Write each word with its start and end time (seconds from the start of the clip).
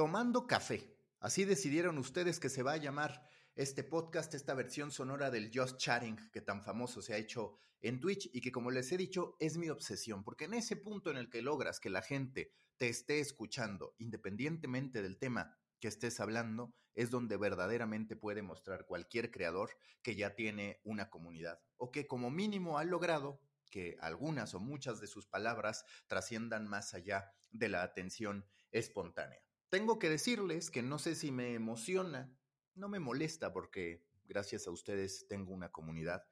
Tomando 0.00 0.46
café. 0.46 0.96
Así 1.18 1.44
decidieron 1.44 1.98
ustedes 1.98 2.40
que 2.40 2.48
se 2.48 2.62
va 2.62 2.72
a 2.72 2.78
llamar 2.78 3.22
este 3.54 3.84
podcast, 3.84 4.32
esta 4.32 4.54
versión 4.54 4.90
sonora 4.90 5.30
del 5.30 5.50
Just 5.54 5.76
Chatting 5.76 6.30
que 6.32 6.40
tan 6.40 6.62
famoso 6.62 7.02
se 7.02 7.12
ha 7.12 7.18
hecho 7.18 7.58
en 7.82 8.00
Twitch 8.00 8.30
y 8.32 8.40
que 8.40 8.50
como 8.50 8.70
les 8.70 8.90
he 8.92 8.96
dicho 8.96 9.36
es 9.40 9.58
mi 9.58 9.68
obsesión, 9.68 10.24
porque 10.24 10.46
en 10.46 10.54
ese 10.54 10.76
punto 10.76 11.10
en 11.10 11.18
el 11.18 11.28
que 11.28 11.42
logras 11.42 11.80
que 11.80 11.90
la 11.90 12.00
gente 12.00 12.50
te 12.78 12.88
esté 12.88 13.20
escuchando, 13.20 13.94
independientemente 13.98 15.02
del 15.02 15.18
tema 15.18 15.54
que 15.78 15.88
estés 15.88 16.18
hablando, 16.18 16.72
es 16.94 17.10
donde 17.10 17.36
verdaderamente 17.36 18.16
puede 18.16 18.40
mostrar 18.40 18.86
cualquier 18.86 19.30
creador 19.30 19.68
que 20.00 20.16
ya 20.16 20.34
tiene 20.34 20.80
una 20.82 21.10
comunidad 21.10 21.60
o 21.76 21.90
que 21.90 22.06
como 22.06 22.30
mínimo 22.30 22.78
ha 22.78 22.84
logrado 22.84 23.42
que 23.70 23.98
algunas 24.00 24.54
o 24.54 24.60
muchas 24.60 24.98
de 24.98 25.08
sus 25.08 25.26
palabras 25.26 25.84
trasciendan 26.06 26.66
más 26.66 26.94
allá 26.94 27.34
de 27.50 27.68
la 27.68 27.82
atención 27.82 28.46
espontánea. 28.70 29.42
Tengo 29.70 30.00
que 30.00 30.10
decirles 30.10 30.68
que 30.68 30.82
no 30.82 30.98
sé 30.98 31.14
si 31.14 31.30
me 31.30 31.54
emociona, 31.54 32.36
no 32.74 32.88
me 32.88 32.98
molesta 32.98 33.52
porque 33.52 34.04
gracias 34.24 34.66
a 34.66 34.72
ustedes 34.72 35.28
tengo 35.28 35.52
una 35.52 35.70
comunidad, 35.70 36.26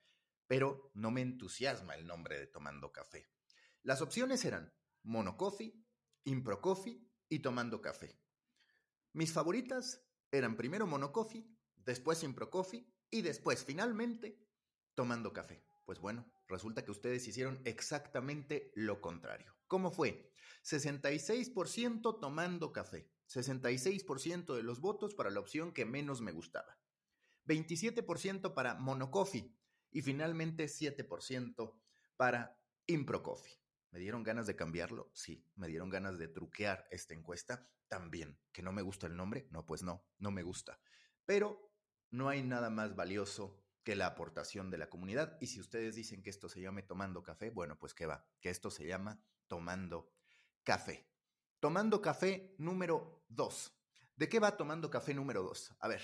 pero 0.49 0.91
no 0.95 1.13
me 1.13 1.21
entusiasma 1.21 1.95
el 1.95 2.05
nombre 2.05 2.37
de 2.37 2.49
Tomando 2.49 2.91
Café. 2.91 3.31
Las 3.85 4.03
opciones 4.03 4.45
eran 4.45 4.75
Mono 5.05 5.37
Coffee, 5.37 5.81
y 7.31 7.39
Tomando 7.39 7.81
Café. 7.81 8.21
Mis 9.13 9.33
favoritas 9.33 10.05
eran 10.33 10.57
primero 10.57 10.87
Mono 10.87 11.13
Coffee, 11.13 11.49
después 11.77 12.23
Impro 12.25 12.51
Coffee 12.51 12.87
y 13.09 13.23
después 13.23 13.65
finalmente 13.65 14.39
Tomando 14.95 15.33
Café. 15.33 15.65
Pues 15.87 16.01
bueno, 16.01 16.31
resulta 16.49 16.85
que 16.85 16.91
ustedes 16.91 17.27
hicieron 17.27 17.63
exactamente 17.65 18.73
lo 18.75 19.01
contrario. 19.01 19.55
¿Cómo 19.69 19.91
fue? 19.91 20.33
66% 20.65 22.21
tomando 22.21 22.73
café, 22.73 23.11
66% 23.29 24.57
de 24.57 24.63
los 24.63 24.81
votos 24.81 25.15
para 25.15 25.31
la 25.31 25.41
opción 25.41 25.73
que 25.73 25.85
menos 25.85 26.21
me 26.21 26.33
gustaba, 26.33 26.79
27% 27.47 28.55
para 28.55 28.75
Monocoffee 28.75 29.55
y 29.91 30.03
finalmente 30.03 30.67
7% 30.67 31.75
para 32.17 32.61
Impro 32.87 33.23
Coffee. 33.23 33.59
¿Me 33.91 33.99
dieron 33.99 34.23
ganas 34.23 34.47
de 34.47 34.57
cambiarlo? 34.57 35.11
Sí. 35.15 35.47
¿Me 35.57 35.67
dieron 35.67 35.89
ganas 35.89 36.19
de 36.19 36.29
truquear 36.29 36.87
esta 36.91 37.15
encuesta? 37.15 37.71
También. 37.89 38.39
¿Que 38.53 38.63
no 38.63 38.73
me 38.73 38.83
gusta 38.83 39.07
el 39.07 39.17
nombre? 39.17 39.49
No, 39.51 39.65
pues 39.65 39.83
no, 39.83 40.05
no 40.19 40.31
me 40.31 40.43
gusta. 40.43 40.79
Pero 41.25 41.73
no 42.11 42.29
hay 42.29 42.43
nada 42.43 42.69
más 42.71 42.95
valioso 42.97 43.63
que 43.83 43.97
la 43.97 44.07
aportación 44.07 44.71
de 44.71 44.79
la 44.79 44.91
comunidad. 44.91 45.39
Y 45.41 45.47
si 45.47 45.61
ustedes 45.61 45.95
dicen 45.95 46.23
que 46.23 46.31
esto 46.31 46.49
se 46.49 46.61
llame 46.61 46.83
tomando 46.83 47.23
café, 47.23 47.51
bueno, 47.51 47.79
pues 47.79 47.95
que 47.95 48.07
va, 48.07 48.27
que 48.41 48.51
esto 48.51 48.71
se 48.71 48.87
llama 48.87 49.23
tomando 49.47 50.13
café. 50.63 51.09
Tomando 51.61 52.01
café 52.01 52.55
número 52.59 53.25
dos. 53.29 53.77
¿De 54.15 54.29
qué 54.29 54.39
va 54.39 54.57
tomando 54.57 54.91
café 54.91 55.13
número 55.13 55.43
dos? 55.43 55.75
A 55.81 55.89
ver, 55.89 56.01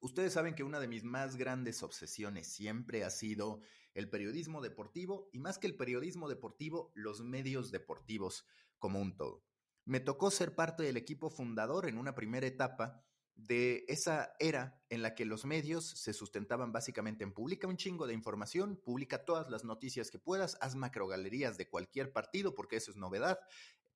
ustedes 0.00 0.34
saben 0.34 0.54
que 0.54 0.62
una 0.62 0.78
de 0.78 0.86
mis 0.86 1.02
más 1.02 1.34
grandes 1.34 1.82
obsesiones 1.82 2.46
siempre 2.46 3.02
ha 3.02 3.10
sido 3.10 3.60
el 3.92 4.08
periodismo 4.08 4.60
deportivo 4.60 5.28
y 5.32 5.40
más 5.40 5.58
que 5.58 5.66
el 5.66 5.74
periodismo 5.74 6.28
deportivo, 6.28 6.92
los 6.94 7.22
medios 7.22 7.72
deportivos 7.72 8.46
como 8.78 9.00
un 9.00 9.16
todo. 9.16 9.44
Me 9.84 9.98
tocó 9.98 10.30
ser 10.30 10.54
parte 10.54 10.84
del 10.84 10.96
equipo 10.96 11.28
fundador 11.28 11.88
en 11.88 11.98
una 11.98 12.14
primera 12.14 12.46
etapa 12.46 13.02
de 13.36 13.84
esa 13.88 14.34
era 14.38 14.82
en 14.88 15.02
la 15.02 15.14
que 15.14 15.26
los 15.26 15.44
medios 15.44 15.84
se 15.84 16.12
sustentaban 16.12 16.72
básicamente 16.72 17.22
en 17.22 17.32
publica 17.32 17.68
un 17.68 17.76
chingo 17.76 18.06
de 18.06 18.14
información, 18.14 18.80
publica 18.82 19.24
todas 19.24 19.50
las 19.50 19.62
noticias 19.62 20.10
que 20.10 20.18
puedas, 20.18 20.56
haz 20.60 20.74
macrogalerías 20.74 21.58
de 21.58 21.68
cualquier 21.68 22.12
partido, 22.12 22.54
porque 22.54 22.76
eso 22.76 22.90
es 22.90 22.96
novedad, 22.96 23.38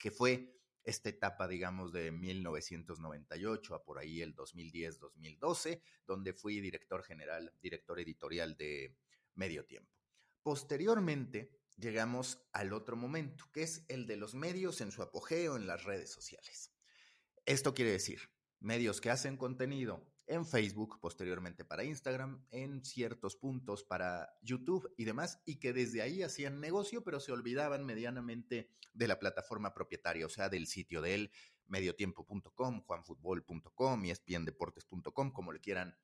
que 0.00 0.10
fue 0.10 0.56
esta 0.82 1.10
etapa, 1.10 1.46
digamos, 1.46 1.92
de 1.92 2.10
1998 2.10 3.74
a 3.74 3.84
por 3.84 3.98
ahí 3.98 4.22
el 4.22 4.34
2010-2012, 4.34 5.82
donde 6.06 6.32
fui 6.32 6.60
director 6.60 7.04
general, 7.04 7.52
director 7.60 8.00
editorial 8.00 8.56
de 8.56 8.96
Medio 9.34 9.66
Tiempo. 9.66 9.92
Posteriormente, 10.42 11.50
llegamos 11.76 12.42
al 12.52 12.72
otro 12.72 12.96
momento, 12.96 13.44
que 13.52 13.62
es 13.62 13.84
el 13.88 14.06
de 14.06 14.16
los 14.16 14.34
medios 14.34 14.80
en 14.80 14.90
su 14.90 15.02
apogeo 15.02 15.56
en 15.56 15.66
las 15.66 15.84
redes 15.84 16.10
sociales. 16.10 16.72
Esto 17.44 17.74
quiere 17.74 17.92
decir, 17.92 18.30
medios 18.58 19.00
que 19.00 19.10
hacen 19.10 19.36
contenido 19.36 20.10
en 20.30 20.46
Facebook, 20.46 21.00
posteriormente 21.00 21.64
para 21.64 21.82
Instagram, 21.82 22.46
en 22.52 22.84
ciertos 22.84 23.34
puntos 23.34 23.82
para 23.82 24.32
YouTube 24.42 24.88
y 24.96 25.04
demás, 25.04 25.42
y 25.44 25.56
que 25.56 25.72
desde 25.72 26.02
ahí 26.02 26.22
hacían 26.22 26.60
negocio, 26.60 27.02
pero 27.02 27.18
se 27.18 27.32
olvidaban 27.32 27.84
medianamente 27.84 28.70
de 28.94 29.08
la 29.08 29.18
plataforma 29.18 29.74
propietaria, 29.74 30.24
o 30.24 30.28
sea, 30.28 30.48
del 30.48 30.68
sitio 30.68 31.02
de 31.02 31.14
él, 31.14 31.32
mediotiempo.com, 31.66 32.82
juanfutbol.com, 32.82 34.04
y 34.04 34.10
espiendeportes.com, 34.10 35.32
como 35.32 35.52
le 35.52 35.60
quieran 35.60 35.96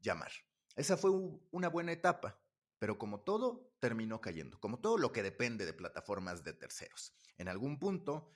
llamar. 0.00 0.32
Esa 0.74 0.96
fue 0.96 1.12
una 1.52 1.68
buena 1.68 1.92
etapa, 1.92 2.40
pero 2.80 2.98
como 2.98 3.20
todo, 3.20 3.72
terminó 3.78 4.20
cayendo, 4.20 4.58
como 4.58 4.80
todo 4.80 4.98
lo 4.98 5.12
que 5.12 5.22
depende 5.22 5.66
de 5.66 5.72
plataformas 5.72 6.42
de 6.42 6.52
terceros. 6.52 7.14
En 7.36 7.46
algún 7.46 7.78
punto, 7.78 8.32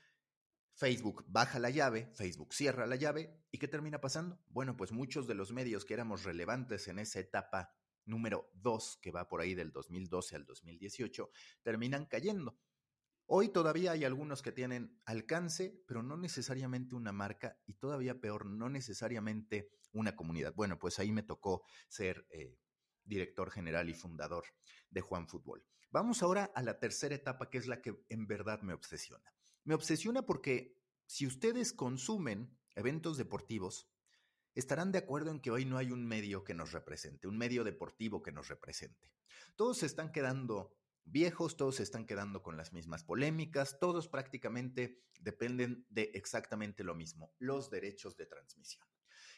Facebook 0.74 1.24
baja 1.28 1.58
la 1.58 1.70
llave, 1.70 2.10
Facebook 2.14 2.54
cierra 2.54 2.86
la 2.86 2.96
llave, 2.96 3.44
¿y 3.50 3.58
qué 3.58 3.68
termina 3.68 4.00
pasando? 4.00 4.40
Bueno, 4.48 4.76
pues 4.76 4.92
muchos 4.92 5.26
de 5.26 5.34
los 5.34 5.52
medios 5.52 5.84
que 5.84 5.94
éramos 5.94 6.24
relevantes 6.24 6.88
en 6.88 6.98
esa 6.98 7.20
etapa 7.20 7.74
número 8.04 8.50
2, 8.54 8.98
que 9.00 9.10
va 9.10 9.28
por 9.28 9.40
ahí 9.40 9.54
del 9.54 9.70
2012 9.70 10.36
al 10.36 10.44
2018, 10.44 11.30
terminan 11.62 12.06
cayendo. 12.06 12.58
Hoy 13.26 13.48
todavía 13.48 13.92
hay 13.92 14.04
algunos 14.04 14.42
que 14.42 14.52
tienen 14.52 15.00
alcance, 15.04 15.82
pero 15.86 16.02
no 16.02 16.16
necesariamente 16.16 16.94
una 16.94 17.12
marca 17.12 17.58
y 17.66 17.74
todavía 17.74 18.20
peor, 18.20 18.46
no 18.46 18.68
necesariamente 18.68 19.70
una 19.92 20.16
comunidad. 20.16 20.54
Bueno, 20.54 20.78
pues 20.78 20.98
ahí 20.98 21.12
me 21.12 21.22
tocó 21.22 21.64
ser 21.88 22.26
eh, 22.30 22.58
director 23.04 23.50
general 23.50 23.88
y 23.88 23.94
fundador 23.94 24.44
de 24.90 25.00
Juan 25.00 25.28
Fútbol. 25.28 25.64
Vamos 25.90 26.22
ahora 26.22 26.50
a 26.54 26.62
la 26.62 26.78
tercera 26.78 27.14
etapa, 27.14 27.48
que 27.50 27.58
es 27.58 27.66
la 27.66 27.80
que 27.80 28.04
en 28.08 28.26
verdad 28.26 28.62
me 28.62 28.74
obsesiona. 28.74 29.32
Me 29.64 29.74
obsesiona 29.74 30.22
porque 30.22 30.76
si 31.06 31.26
ustedes 31.26 31.72
consumen 31.72 32.58
eventos 32.74 33.16
deportivos, 33.16 33.88
estarán 34.54 34.92
de 34.92 34.98
acuerdo 34.98 35.30
en 35.30 35.40
que 35.40 35.50
hoy 35.50 35.64
no 35.64 35.78
hay 35.78 35.90
un 35.90 36.06
medio 36.06 36.44
que 36.44 36.54
nos 36.54 36.72
represente, 36.72 37.28
un 37.28 37.38
medio 37.38 37.64
deportivo 37.64 38.22
que 38.22 38.32
nos 38.32 38.48
represente. 38.48 39.10
Todos 39.56 39.78
se 39.78 39.86
están 39.86 40.12
quedando 40.12 40.76
viejos, 41.04 41.56
todos 41.56 41.76
se 41.76 41.82
están 41.82 42.06
quedando 42.06 42.42
con 42.42 42.56
las 42.56 42.72
mismas 42.72 43.04
polémicas, 43.04 43.78
todos 43.78 44.08
prácticamente 44.08 45.02
dependen 45.20 45.86
de 45.88 46.10
exactamente 46.14 46.84
lo 46.84 46.94
mismo, 46.94 47.32
los 47.38 47.70
derechos 47.70 48.16
de 48.16 48.26
transmisión. 48.26 48.86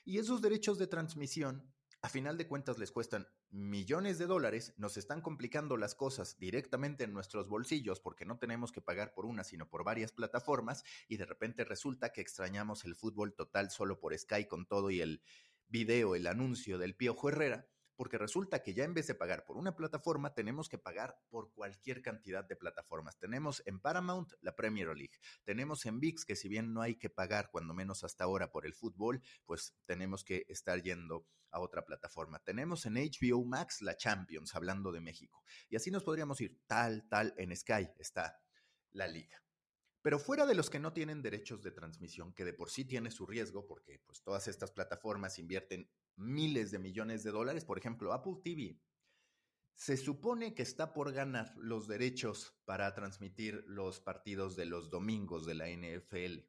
Y 0.04 0.18
esos 0.18 0.42
derechos 0.42 0.78
de 0.78 0.86
transmisión 0.86 1.72
a 2.04 2.08
final 2.10 2.36
de 2.36 2.46
cuentas 2.46 2.76
les 2.76 2.92
cuestan 2.92 3.26
millones 3.50 4.18
de 4.18 4.26
dólares, 4.26 4.74
nos 4.76 4.98
están 4.98 5.22
complicando 5.22 5.78
las 5.78 5.94
cosas 5.94 6.38
directamente 6.38 7.04
en 7.04 7.14
nuestros 7.14 7.48
bolsillos 7.48 7.98
porque 7.98 8.26
no 8.26 8.36
tenemos 8.36 8.72
que 8.72 8.82
pagar 8.82 9.14
por 9.14 9.24
una, 9.24 9.42
sino 9.42 9.70
por 9.70 9.84
varias 9.84 10.12
plataformas 10.12 10.84
y 11.08 11.16
de 11.16 11.24
repente 11.24 11.64
resulta 11.64 12.12
que 12.12 12.20
extrañamos 12.20 12.84
el 12.84 12.94
fútbol 12.94 13.34
total 13.34 13.70
solo 13.70 14.00
por 14.00 14.14
Sky 14.18 14.44
con 14.44 14.66
todo 14.66 14.90
y 14.90 15.00
el 15.00 15.22
video, 15.68 16.14
el 16.14 16.26
anuncio 16.26 16.76
del 16.76 16.94
Piojo 16.94 17.30
Herrera 17.30 17.70
porque 17.96 18.18
resulta 18.18 18.62
que 18.62 18.74
ya 18.74 18.84
en 18.84 18.94
vez 18.94 19.06
de 19.06 19.14
pagar 19.14 19.44
por 19.44 19.56
una 19.56 19.76
plataforma, 19.76 20.34
tenemos 20.34 20.68
que 20.68 20.78
pagar 20.78 21.18
por 21.30 21.52
cualquier 21.52 22.02
cantidad 22.02 22.44
de 22.44 22.56
plataformas. 22.56 23.18
Tenemos 23.18 23.62
en 23.66 23.80
Paramount 23.80 24.32
la 24.40 24.54
Premier 24.56 24.88
League, 24.88 25.18
tenemos 25.44 25.86
en 25.86 26.00
VIX, 26.00 26.24
que 26.24 26.36
si 26.36 26.48
bien 26.48 26.72
no 26.72 26.82
hay 26.82 26.96
que 26.96 27.10
pagar, 27.10 27.50
cuando 27.50 27.74
menos 27.74 28.04
hasta 28.04 28.24
ahora, 28.24 28.50
por 28.50 28.66
el 28.66 28.74
fútbol, 28.74 29.22
pues 29.44 29.74
tenemos 29.86 30.24
que 30.24 30.44
estar 30.48 30.82
yendo 30.82 31.26
a 31.50 31.60
otra 31.60 31.84
plataforma. 31.84 32.40
Tenemos 32.40 32.84
en 32.86 32.94
HBO 32.94 33.44
Max 33.44 33.80
la 33.80 33.96
Champions, 33.96 34.54
hablando 34.54 34.90
de 34.90 35.00
México. 35.00 35.42
Y 35.68 35.76
así 35.76 35.90
nos 35.90 36.02
podríamos 36.02 36.40
ir 36.40 36.60
tal, 36.66 37.06
tal, 37.08 37.32
en 37.36 37.56
Sky 37.56 37.88
está 37.98 38.40
la 38.90 39.06
liga. 39.06 39.43
Pero 40.04 40.18
fuera 40.18 40.44
de 40.44 40.54
los 40.54 40.68
que 40.68 40.78
no 40.78 40.92
tienen 40.92 41.22
derechos 41.22 41.62
de 41.62 41.70
transmisión, 41.70 42.34
que 42.34 42.44
de 42.44 42.52
por 42.52 42.68
sí 42.68 42.84
tiene 42.84 43.10
su 43.10 43.24
riesgo, 43.24 43.66
porque 43.66 44.00
pues 44.04 44.22
todas 44.22 44.48
estas 44.48 44.70
plataformas 44.70 45.38
invierten 45.38 45.90
miles 46.16 46.70
de 46.70 46.78
millones 46.78 47.24
de 47.24 47.30
dólares. 47.30 47.64
Por 47.64 47.78
ejemplo, 47.78 48.12
Apple 48.12 48.34
TV 48.44 48.78
se 49.72 49.96
supone 49.96 50.54
que 50.54 50.62
está 50.62 50.92
por 50.92 51.10
ganar 51.14 51.54
los 51.56 51.88
derechos 51.88 52.54
para 52.66 52.94
transmitir 52.94 53.64
los 53.66 53.98
partidos 53.98 54.56
de 54.56 54.66
los 54.66 54.90
domingos 54.90 55.46
de 55.46 55.54
la 55.54 55.70
NFL 55.70 56.40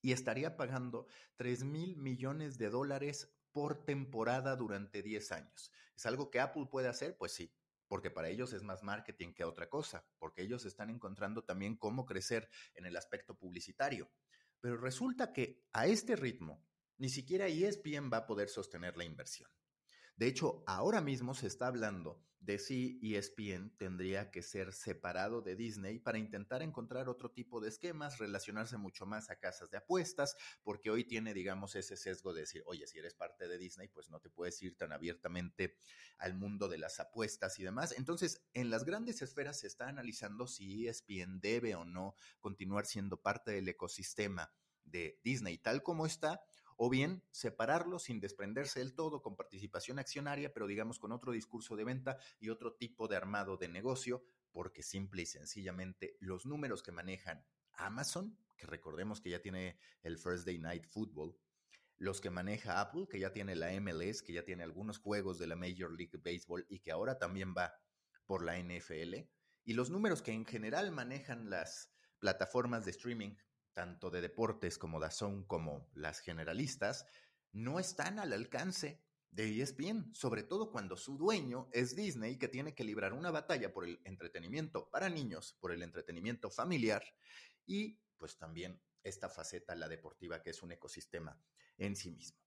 y 0.00 0.12
estaría 0.12 0.56
pagando 0.56 1.08
3 1.38 1.64
mil 1.64 1.96
millones 1.96 2.58
de 2.58 2.70
dólares 2.70 3.34
por 3.50 3.84
temporada 3.84 4.54
durante 4.54 5.02
10 5.02 5.32
años. 5.32 5.72
¿Es 5.96 6.06
algo 6.06 6.30
que 6.30 6.38
Apple 6.38 6.68
puede 6.70 6.86
hacer? 6.86 7.16
Pues 7.18 7.32
sí, 7.32 7.52
porque 7.92 8.10
para 8.10 8.30
ellos 8.30 8.54
es 8.54 8.62
más 8.62 8.82
marketing 8.82 9.34
que 9.34 9.44
otra 9.44 9.68
cosa, 9.68 10.02
porque 10.18 10.40
ellos 10.40 10.64
están 10.64 10.88
encontrando 10.88 11.44
también 11.44 11.76
cómo 11.76 12.06
crecer 12.06 12.48
en 12.72 12.86
el 12.86 12.96
aspecto 12.96 13.36
publicitario. 13.36 14.10
Pero 14.62 14.78
resulta 14.78 15.34
que 15.34 15.66
a 15.74 15.86
este 15.86 16.16
ritmo, 16.16 16.64
ni 16.96 17.10
siquiera 17.10 17.48
ESPN 17.48 18.10
va 18.10 18.16
a 18.16 18.26
poder 18.26 18.48
sostener 18.48 18.96
la 18.96 19.04
inversión. 19.04 19.50
De 20.22 20.28
hecho, 20.28 20.62
ahora 20.68 21.00
mismo 21.00 21.34
se 21.34 21.48
está 21.48 21.66
hablando 21.66 22.22
de 22.38 22.60
si 22.60 23.00
ESPN 23.02 23.76
tendría 23.76 24.30
que 24.30 24.40
ser 24.40 24.72
separado 24.72 25.42
de 25.42 25.56
Disney 25.56 25.98
para 25.98 26.16
intentar 26.16 26.62
encontrar 26.62 27.08
otro 27.08 27.32
tipo 27.32 27.60
de 27.60 27.68
esquemas, 27.68 28.18
relacionarse 28.18 28.76
mucho 28.76 29.04
más 29.04 29.30
a 29.30 29.40
casas 29.40 29.72
de 29.72 29.78
apuestas, 29.78 30.36
porque 30.62 30.90
hoy 30.90 31.02
tiene, 31.02 31.34
digamos, 31.34 31.74
ese 31.74 31.96
sesgo 31.96 32.32
de 32.32 32.42
decir, 32.42 32.62
oye, 32.66 32.86
si 32.86 33.00
eres 33.00 33.14
parte 33.14 33.48
de 33.48 33.58
Disney, 33.58 33.88
pues 33.88 34.10
no 34.10 34.20
te 34.20 34.30
puedes 34.30 34.62
ir 34.62 34.76
tan 34.76 34.92
abiertamente 34.92 35.74
al 36.18 36.34
mundo 36.34 36.68
de 36.68 36.78
las 36.78 37.00
apuestas 37.00 37.58
y 37.58 37.64
demás. 37.64 37.92
Entonces, 37.98 38.46
en 38.54 38.70
las 38.70 38.84
grandes 38.84 39.22
esferas 39.22 39.58
se 39.58 39.66
está 39.66 39.88
analizando 39.88 40.46
si 40.46 40.86
ESPN 40.86 41.40
debe 41.40 41.74
o 41.74 41.84
no 41.84 42.14
continuar 42.38 42.86
siendo 42.86 43.20
parte 43.20 43.50
del 43.50 43.68
ecosistema 43.68 44.52
de 44.84 45.20
Disney 45.24 45.58
tal 45.58 45.82
como 45.82 46.06
está 46.06 46.42
o 46.76 46.90
bien 46.90 47.22
separarlo 47.30 47.98
sin 47.98 48.20
desprenderse 48.20 48.80
del 48.80 48.94
todo 48.94 49.22
con 49.22 49.36
participación 49.36 49.98
accionaria, 49.98 50.52
pero 50.52 50.66
digamos 50.66 50.98
con 50.98 51.12
otro 51.12 51.32
discurso 51.32 51.76
de 51.76 51.84
venta 51.84 52.18
y 52.40 52.48
otro 52.48 52.74
tipo 52.74 53.08
de 53.08 53.16
armado 53.16 53.56
de 53.56 53.68
negocio, 53.68 54.24
porque 54.52 54.82
simple 54.82 55.22
y 55.22 55.26
sencillamente 55.26 56.16
los 56.20 56.46
números 56.46 56.82
que 56.82 56.92
manejan 56.92 57.44
Amazon, 57.74 58.36
que 58.56 58.66
recordemos 58.66 59.20
que 59.20 59.30
ya 59.30 59.40
tiene 59.40 59.78
el 60.02 60.18
First 60.18 60.46
Day 60.46 60.58
Night 60.58 60.86
Football, 60.86 61.36
los 61.98 62.20
que 62.20 62.30
maneja 62.30 62.80
Apple, 62.80 63.06
que 63.08 63.18
ya 63.18 63.32
tiene 63.32 63.54
la 63.54 63.70
MLS, 63.80 64.22
que 64.22 64.32
ya 64.32 64.44
tiene 64.44 64.64
algunos 64.64 64.98
juegos 64.98 65.38
de 65.38 65.46
la 65.46 65.56
Major 65.56 65.92
League 65.92 66.18
Baseball 66.22 66.66
y 66.68 66.80
que 66.80 66.90
ahora 66.90 67.18
también 67.18 67.54
va 67.56 67.74
por 68.26 68.44
la 68.44 68.58
NFL, 68.58 69.14
y 69.64 69.74
los 69.74 69.90
números 69.90 70.22
que 70.22 70.32
en 70.32 70.44
general 70.44 70.90
manejan 70.90 71.48
las 71.48 71.92
plataformas 72.18 72.84
de 72.84 72.90
streaming 72.92 73.34
tanto 73.74 74.10
de 74.10 74.20
deportes 74.20 74.78
como 74.78 75.00
DAZN 75.00 75.44
como 75.44 75.90
las 75.94 76.20
generalistas, 76.20 77.06
no 77.52 77.78
están 77.78 78.18
al 78.18 78.32
alcance 78.32 79.02
de 79.30 79.62
ESPN, 79.62 80.14
sobre 80.14 80.42
todo 80.42 80.70
cuando 80.70 80.96
su 80.96 81.16
dueño 81.16 81.68
es 81.72 81.96
Disney, 81.96 82.38
que 82.38 82.48
tiene 82.48 82.74
que 82.74 82.84
librar 82.84 83.14
una 83.14 83.30
batalla 83.30 83.72
por 83.72 83.84
el 83.84 84.00
entretenimiento 84.04 84.90
para 84.90 85.08
niños, 85.08 85.56
por 85.58 85.72
el 85.72 85.82
entretenimiento 85.82 86.50
familiar 86.50 87.02
y 87.66 87.98
pues 88.18 88.36
también 88.36 88.80
esta 89.02 89.28
faceta, 89.28 89.74
la 89.74 89.88
deportiva, 89.88 90.42
que 90.42 90.50
es 90.50 90.62
un 90.62 90.72
ecosistema 90.72 91.40
en 91.78 91.96
sí 91.96 92.10
mismo. 92.10 92.38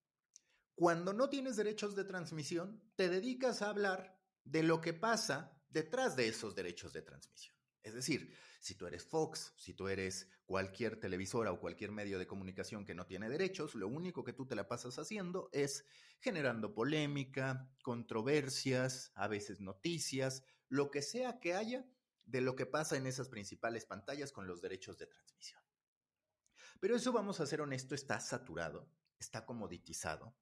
Cuando 0.75 1.13
no 1.13 1.29
tienes 1.29 1.55
derechos 1.55 1.95
de 1.95 2.05
transmisión, 2.05 2.81
te 2.95 3.09
dedicas 3.09 3.61
a 3.61 3.69
hablar 3.69 4.19
de 4.43 4.63
lo 4.63 4.79
que 4.79 4.93
pasa 4.93 5.57
detrás 5.69 6.15
de 6.15 6.27
esos 6.27 6.55
derechos 6.55 6.93
de 6.93 7.01
transmisión. 7.01 7.55
Es 7.85 7.93
decir, 7.93 8.35
si 8.59 8.73
tú 8.73 8.87
eres 8.87 9.05
Fox, 9.05 9.53
si 9.57 9.75
tú 9.75 9.87
eres 9.87 10.27
cualquier 10.47 10.99
televisora 10.99 11.51
o 11.51 11.59
cualquier 11.59 11.91
medio 11.91 12.17
de 12.17 12.25
comunicación 12.25 12.83
que 12.83 12.95
no 12.95 13.05
tiene 13.05 13.29
derechos, 13.29 13.75
lo 13.75 13.87
único 13.87 14.23
que 14.23 14.33
tú 14.33 14.47
te 14.47 14.55
la 14.55 14.67
pasas 14.67 14.97
haciendo 14.97 15.49
es 15.53 15.85
generando 16.19 16.73
polémica, 16.73 17.69
controversias, 17.83 19.11
a 19.13 19.27
veces 19.27 19.61
noticias, 19.61 20.43
lo 20.67 20.89
que 20.89 21.03
sea 21.03 21.39
que 21.39 21.53
haya 21.53 21.85
de 22.25 22.41
lo 22.41 22.55
que 22.55 22.65
pasa 22.65 22.97
en 22.97 23.05
esas 23.05 23.29
principales 23.29 23.85
pantallas 23.85 24.31
con 24.31 24.47
los 24.47 24.63
derechos 24.63 24.97
de 24.97 25.05
transmisión. 25.05 25.61
Pero 26.79 26.95
eso, 26.95 27.13
vamos 27.13 27.39
a 27.39 27.45
ser 27.45 27.61
honestos, 27.61 28.01
está 28.01 28.19
saturado, 28.19 28.89
está 29.19 29.45
comoditizado. 29.45 30.35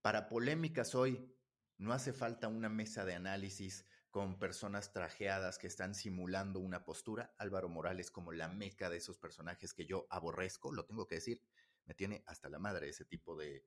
Para 0.00 0.28
polémicas 0.28 0.94
hoy 0.94 1.28
no 1.76 1.92
hace 1.92 2.12
falta 2.12 2.46
una 2.46 2.68
mesa 2.68 3.04
de 3.04 3.14
análisis 3.14 3.84
con 4.14 4.38
personas 4.38 4.92
trajeadas 4.92 5.58
que 5.58 5.66
están 5.66 5.92
simulando 5.92 6.60
una 6.60 6.84
postura. 6.84 7.34
Álvaro 7.36 7.68
Morales 7.68 8.12
como 8.12 8.30
la 8.30 8.46
meca 8.46 8.88
de 8.88 8.98
esos 8.98 9.18
personajes 9.18 9.74
que 9.74 9.86
yo 9.86 10.06
aborrezco, 10.08 10.70
lo 10.70 10.84
tengo 10.84 11.08
que 11.08 11.16
decir, 11.16 11.42
me 11.84 11.94
tiene 11.94 12.22
hasta 12.26 12.48
la 12.48 12.60
madre 12.60 12.88
ese 12.88 13.04
tipo 13.04 13.36
de 13.36 13.64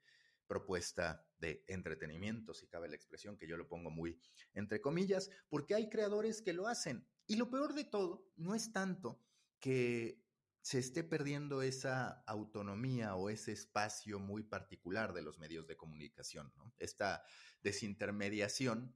propuesta 0.47 1.27
de 1.38 1.65
entretenimiento, 1.67 2.53
si 2.53 2.65
cabe 2.65 2.88
la 2.88 2.95
expresión, 2.95 3.38
que 3.38 3.45
yo 3.45 3.57
lo 3.57 3.67
pongo 3.67 3.91
muy 3.91 4.21
entre 4.53 4.79
comillas, 4.79 5.29
porque 5.49 5.75
hay 5.75 5.89
creadores 5.89 6.41
que 6.41 6.53
lo 6.53 6.67
hacen. 6.67 7.05
Y 7.25 7.35
lo 7.35 7.50
peor 7.50 7.73
de 7.73 7.83
todo 7.83 8.31
no 8.38 8.55
es 8.55 8.71
tanto 8.71 9.21
que 9.59 10.23
se 10.61 10.79
esté 10.79 11.03
perdiendo 11.03 11.61
esa 11.61 12.23
autonomía 12.25 13.15
o 13.15 13.29
ese 13.29 13.51
espacio 13.51 14.17
muy 14.17 14.43
particular 14.43 15.11
de 15.11 15.23
los 15.23 15.39
medios 15.39 15.67
de 15.67 15.75
comunicación, 15.75 16.53
esta 16.77 17.25
desintermediación 17.63 18.95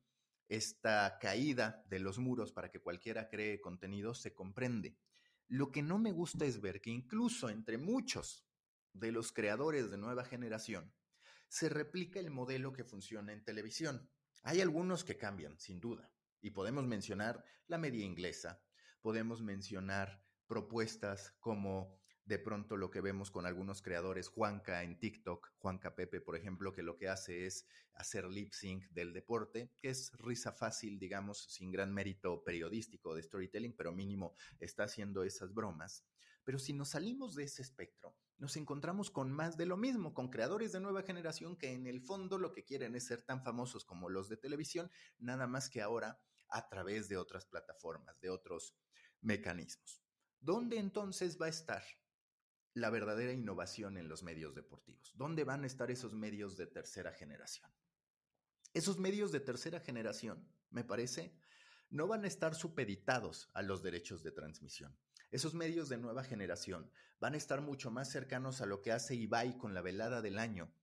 esta 0.52 1.18
caída 1.18 1.82
de 1.88 2.00
los 2.00 2.20
muros 2.20 2.52
para 2.52 2.70
que 2.70 2.82
cualquiera 2.82 3.30
cree 3.30 3.62
contenido 3.62 4.14
se 4.14 4.34
comprende. 4.34 4.98
Lo 5.48 5.72
que 5.72 5.82
no 5.82 5.98
me 5.98 6.12
gusta 6.12 6.44
es 6.44 6.60
ver 6.60 6.82
que 6.82 6.90
incluso 6.90 7.50
entre 7.50 7.78
muchos 7.78 8.46
de 8.92 9.14
los 9.14 9.32
creadores 9.32 9.90
de 9.90 9.98
nueva 9.98 10.26
generación 10.26 10.94
se 11.48 11.70
replica 11.70 12.20
el 12.20 12.32
modelo 12.32 12.74
que 12.74 12.84
funciona 12.84 13.32
en 13.32 13.46
televisión. 13.46 14.12
Hay 14.44 14.60
algunos 14.60 15.06
que 15.06 15.18
cambian, 15.18 15.58
sin 15.58 15.80
duda, 15.80 16.12
y 16.42 16.50
podemos 16.52 16.86
mencionar 16.86 17.46
la 17.68 17.78
media 17.78 18.04
inglesa, 18.04 18.62
podemos 19.02 19.42
mencionar 19.42 20.22
propuestas 20.48 21.32
como 21.40 22.01
de 22.32 22.40
pronto 22.40 22.78
lo 22.78 22.90
que 22.90 23.02
vemos 23.02 23.30
con 23.30 23.46
algunos 23.46 23.82
creadores, 23.82 24.30
Juanca 24.30 24.84
en 24.84 24.98
TikTok, 24.98 25.52
Juanca 25.58 25.96
Pepe, 25.96 26.22
por 26.22 26.38
ejemplo, 26.38 26.72
que 26.72 26.82
lo 26.82 26.96
que 26.96 27.10
hace 27.10 27.46
es 27.46 27.68
hacer 27.94 28.24
lip 28.24 28.54
sync 28.54 28.86
del 28.92 29.12
deporte, 29.12 29.74
que 29.82 29.90
es 29.90 30.14
risa 30.14 30.54
fácil, 30.54 30.98
digamos, 30.98 31.44
sin 31.50 31.74
gran 31.74 31.94
mérito 31.94 32.42
periodístico 32.42 33.14
de 33.16 33.24
storytelling, 33.24 33.76
pero 33.76 33.92
mínimo 33.92 34.34
está 34.62 34.86
haciendo 34.86 35.26
esas 35.26 35.54
bromas. 35.54 36.06
Pero 36.46 36.58
si 36.58 36.72
nos 36.72 36.92
salimos 36.92 37.36
de 37.36 37.44
ese 37.44 37.64
espectro, 37.64 38.16
nos 38.38 38.56
encontramos 38.56 39.12
con 39.12 39.30
más 39.30 39.58
de 39.58 39.66
lo 39.66 39.76
mismo, 39.76 40.14
con 40.14 40.30
creadores 40.30 40.72
de 40.72 40.80
nueva 40.80 41.04
generación 41.04 41.58
que 41.58 41.74
en 41.74 41.86
el 41.86 42.00
fondo 42.00 42.38
lo 42.38 42.54
que 42.54 42.64
quieren 42.64 42.96
es 42.96 43.08
ser 43.08 43.24
tan 43.24 43.44
famosos 43.44 43.84
como 43.84 44.08
los 44.08 44.30
de 44.30 44.38
televisión, 44.38 44.90
nada 45.20 45.48
más 45.48 45.70
que 45.70 45.82
ahora 45.82 46.18
a 46.48 46.70
través 46.70 47.10
de 47.10 47.18
otras 47.18 47.46
plataformas, 47.46 48.22
de 48.22 48.30
otros 48.30 48.74
mecanismos. 49.20 50.02
¿Dónde 50.40 50.78
entonces 50.78 51.38
va 51.40 51.48
a 51.48 51.50
estar 51.50 51.84
la 52.74 52.90
verdadera 52.90 53.34
innovación 53.34 53.98
en 53.98 54.08
los 54.08 54.24
medios 54.24 54.56
deportivos? 54.56 55.14
¿Dónde 55.16 55.44
van 55.44 55.64
a 55.64 55.68
estar 55.68 55.92
esos 55.92 56.14
medios 56.14 56.58
de 56.58 56.68
tercera 56.68 57.12
generación? 57.12 57.70
Esos 58.74 58.98
medios 58.98 59.32
de 59.32 59.42
tercera 59.42 59.80
generación, 59.80 60.48
me 60.70 60.84
parece, 60.84 61.36
no 61.90 62.08
van 62.08 62.24
a 62.24 62.28
estar 62.28 62.56
supeditados 62.56 63.50
a 63.54 63.62
los 63.62 63.84
derechos 63.84 64.24
de 64.24 64.32
transmisión. 64.32 64.98
Esos 65.30 65.54
medios 65.54 65.90
de 65.90 65.98
nueva 65.98 66.24
generación 66.24 66.92
van 67.20 67.34
a 67.34 67.38
estar 67.38 67.62
mucho 67.62 67.92
más 67.92 68.10
cercanos 68.10 68.62
a 68.62 68.66
lo 68.66 68.82
que 68.82 68.92
hace 68.92 69.16
Ibai 69.16 69.58
con 69.58 69.74
la 69.74 69.82
velada 69.82 70.22
del 70.22 70.40
año 70.40 70.74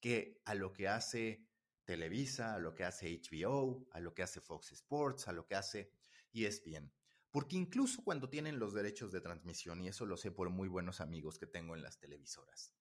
que 0.00 0.40
a 0.44 0.54
lo 0.54 0.72
que 0.72 0.88
hace 0.88 1.48
Televisa, 1.84 2.54
a 2.54 2.58
lo 2.58 2.74
que 2.74 2.84
hace 2.84 3.20
HBO, 3.20 3.88
a 3.92 4.00
lo 4.00 4.14
que 4.14 4.22
hace 4.22 4.40
Fox 4.40 4.72
Sports, 4.72 5.26
a 5.28 5.32
lo 5.32 5.46
que 5.46 5.54
hace 5.54 5.92
ESPN. 6.32 6.92
Porque 7.30 7.56
incluso 7.56 8.02
cuando 8.02 8.28
tienen 8.28 8.58
los 8.58 8.72
derechos 8.72 9.12
de 9.12 9.20
transmisión, 9.20 9.82
y 9.82 9.88
eso 9.88 10.06
lo 10.06 10.16
sé 10.16 10.30
por 10.30 10.50
muy 10.50 10.68
buenos 10.68 11.00
amigos 11.00 11.38
que 11.38 11.46
tengo 11.46 11.76
en 11.76 11.82
las 11.82 11.98
televisoras, 11.98 12.74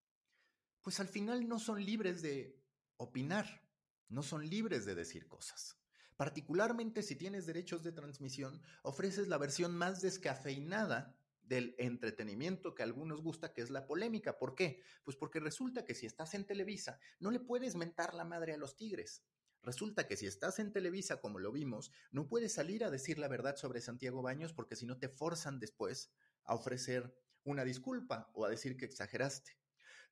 pues 0.82 1.00
al 1.00 1.08
final 1.08 1.48
no 1.48 1.60
son 1.60 1.83
libres 1.83 2.21
de 2.21 2.64
opinar, 2.95 3.68
no 4.07 4.24
son 4.24 4.48
libres 4.48 4.86
de 4.86 4.95
decir 4.95 5.28
cosas. 5.28 5.78
Particularmente 6.16 7.04
si 7.04 7.16
tienes 7.16 7.45
derechos 7.45 7.83
de 7.83 7.92
transmisión, 7.92 8.64
ofreces 8.83 9.28
la 9.28 9.38
versión 9.38 9.76
más 9.76 10.02
descafeinada 10.02 11.16
del 11.44 11.76
entretenimiento 11.78 12.74
que 12.74 12.83
a 12.83 12.86
algunos 12.86 13.21
gusta, 13.21 13.54
que 13.54 13.62
es 13.62 13.69
la 13.69 13.86
polémica. 13.86 14.38
¿Por 14.38 14.56
qué? 14.56 14.81
Pues 15.04 15.16
porque 15.16 15.40
resulta 15.40 15.86
que 15.86 15.95
si 15.95 16.06
estás 16.06 16.33
en 16.33 16.45
Televisa, 16.45 17.00
no 17.19 17.31
le 17.31 17.40
puedes 17.40 17.76
mentar 17.76 18.14
la 18.14 18.26
madre 18.26 18.54
a 18.54 18.57
los 18.57 18.76
tigres. 18.76 19.24
Resulta 19.68 20.07
que 20.07 20.16
si 20.16 20.28
estás 20.28 20.59
en 20.59 20.71
Televisa, 20.71 21.19
como 21.19 21.40
lo 21.40 21.52
vimos, 21.52 21.92
no 22.12 22.30
puedes 22.30 22.54
salir 22.54 22.86
a 22.86 22.90
decir 22.90 23.19
la 23.19 23.28
verdad 23.28 23.57
sobre 23.57 23.81
Santiago 23.81 24.21
Baños 24.21 24.54
porque 24.54 24.78
si 24.78 24.86
no 24.86 24.97
te 24.97 25.09
forzan 25.09 25.59
después 25.59 26.09
a 26.45 26.56
ofrecer 26.56 27.14
una 27.44 27.66
disculpa 27.66 28.31
o 28.33 28.45
a 28.45 28.50
decir 28.50 28.78
que 28.78 28.86
exageraste. 28.86 29.59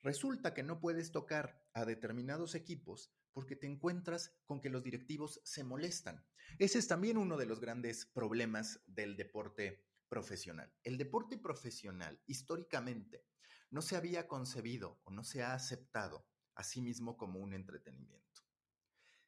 Resulta 0.02 0.54
que 0.54 0.62
no 0.62 0.82
puedes 0.82 1.14
tocar 1.14 1.66
a 1.74 1.86
determinados 1.86 2.54
equipos 2.54 3.14
porque 3.32 3.56
te 3.56 3.66
encuentras 3.66 4.36
con 4.44 4.60
que 4.60 4.70
los 4.70 4.84
directivos 4.84 5.40
se 5.46 5.64
molestan. 5.64 6.28
Ese 6.60 6.78
es 6.78 6.90
también 6.90 7.16
uno 7.16 7.38
de 7.38 7.46
los 7.46 7.62
grandes 7.62 8.08
problemas 8.08 8.82
del 8.88 9.16
deporte 9.16 9.86
profesional. 10.10 10.70
El 10.84 10.98
deporte 10.98 11.38
profesional, 11.38 12.22
históricamente, 12.26 13.26
no 13.70 13.82
se 13.82 13.96
había 13.96 14.28
concebido 14.28 15.00
o 15.06 15.12
no 15.12 15.24
se 15.24 15.44
ha 15.44 15.54
aceptado 15.54 16.28
a 16.56 16.64
sí 16.66 16.82
mismo 16.82 17.16
como 17.16 17.40
un 17.40 17.54
entretenimiento 17.54 18.25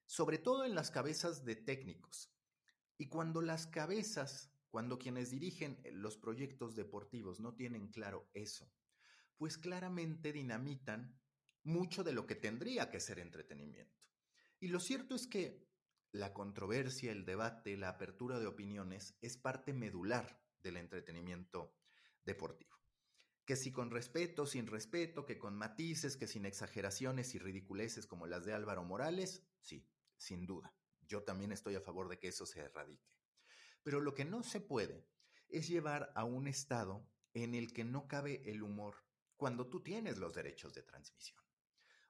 sobre 0.08 0.40
todo 0.40 0.66
en 0.66 0.74
las 0.74 0.90
cabezas 0.90 1.46
de 1.46 1.56
técnicos. 1.56 2.34
Y 2.98 3.08
cuando 3.10 3.42
las 3.42 3.68
cabezas, 3.68 4.52
cuando 4.72 4.98
quienes 4.98 5.30
dirigen 5.30 5.80
los 5.92 6.18
proyectos 6.18 6.76
deportivos 6.76 7.40
no 7.40 7.54
tienen 7.54 7.90
claro 7.90 8.28
eso, 8.34 8.74
pues 9.38 9.58
claramente 9.58 10.34
dinamitan 10.34 11.20
mucho 11.64 12.04
de 12.04 12.14
lo 12.14 12.26
que 12.26 12.36
tendría 12.36 12.90
que 12.90 13.00
ser 13.00 13.20
entretenimiento. 13.20 14.02
Y 14.60 14.70
lo 14.70 14.80
cierto 14.80 15.14
es 15.14 15.28
que 15.28 15.68
la 16.12 16.34
controversia, 16.34 17.12
el 17.12 17.26
debate, 17.26 17.78
la 17.78 17.90
apertura 17.90 18.40
de 18.40 18.48
opiniones 18.48 19.16
es 19.22 19.38
parte 19.38 19.74
medular 19.74 20.42
del 20.64 20.78
entretenimiento 20.78 21.76
deportivo. 22.24 22.76
Que 23.46 23.56
si 23.56 23.72
con 23.72 23.92
respeto, 23.92 24.46
sin 24.46 24.68
respeto, 24.68 25.26
que 25.26 25.38
con 25.38 25.56
matices, 25.56 26.18
que 26.18 26.28
sin 26.28 26.46
exageraciones 26.46 27.36
y 27.36 27.40
ridiculeces 27.40 28.08
como 28.08 28.26
las 28.26 28.46
de 28.46 28.54
Álvaro 28.54 28.84
Morales, 28.84 29.46
sí, 29.62 29.88
sin 30.18 30.46
duda. 30.46 30.74
Yo 31.08 31.24
también 31.24 31.52
estoy 31.52 31.76
a 31.76 31.82
favor 31.82 32.10
de 32.10 32.20
que 32.20 32.28
eso 32.28 32.46
se 32.46 32.60
erradique. 32.60 33.14
Pero 33.84 34.02
lo 34.02 34.14
que 34.14 34.26
no 34.26 34.44
se 34.44 34.60
puede 34.60 35.08
es 35.48 35.68
llevar 35.68 36.12
a 36.16 36.26
un 36.26 36.48
estado 36.48 37.10
en 37.34 37.56
el 37.56 37.72
que 37.72 37.86
no 37.86 38.08
cabe 38.08 38.50
el 38.50 38.64
humor 38.64 38.96
cuando 39.38 39.70
tú 39.70 39.82
tienes 39.82 40.18
los 40.18 40.34
derechos 40.34 40.74
de 40.74 40.84
transmisión. 40.84 41.40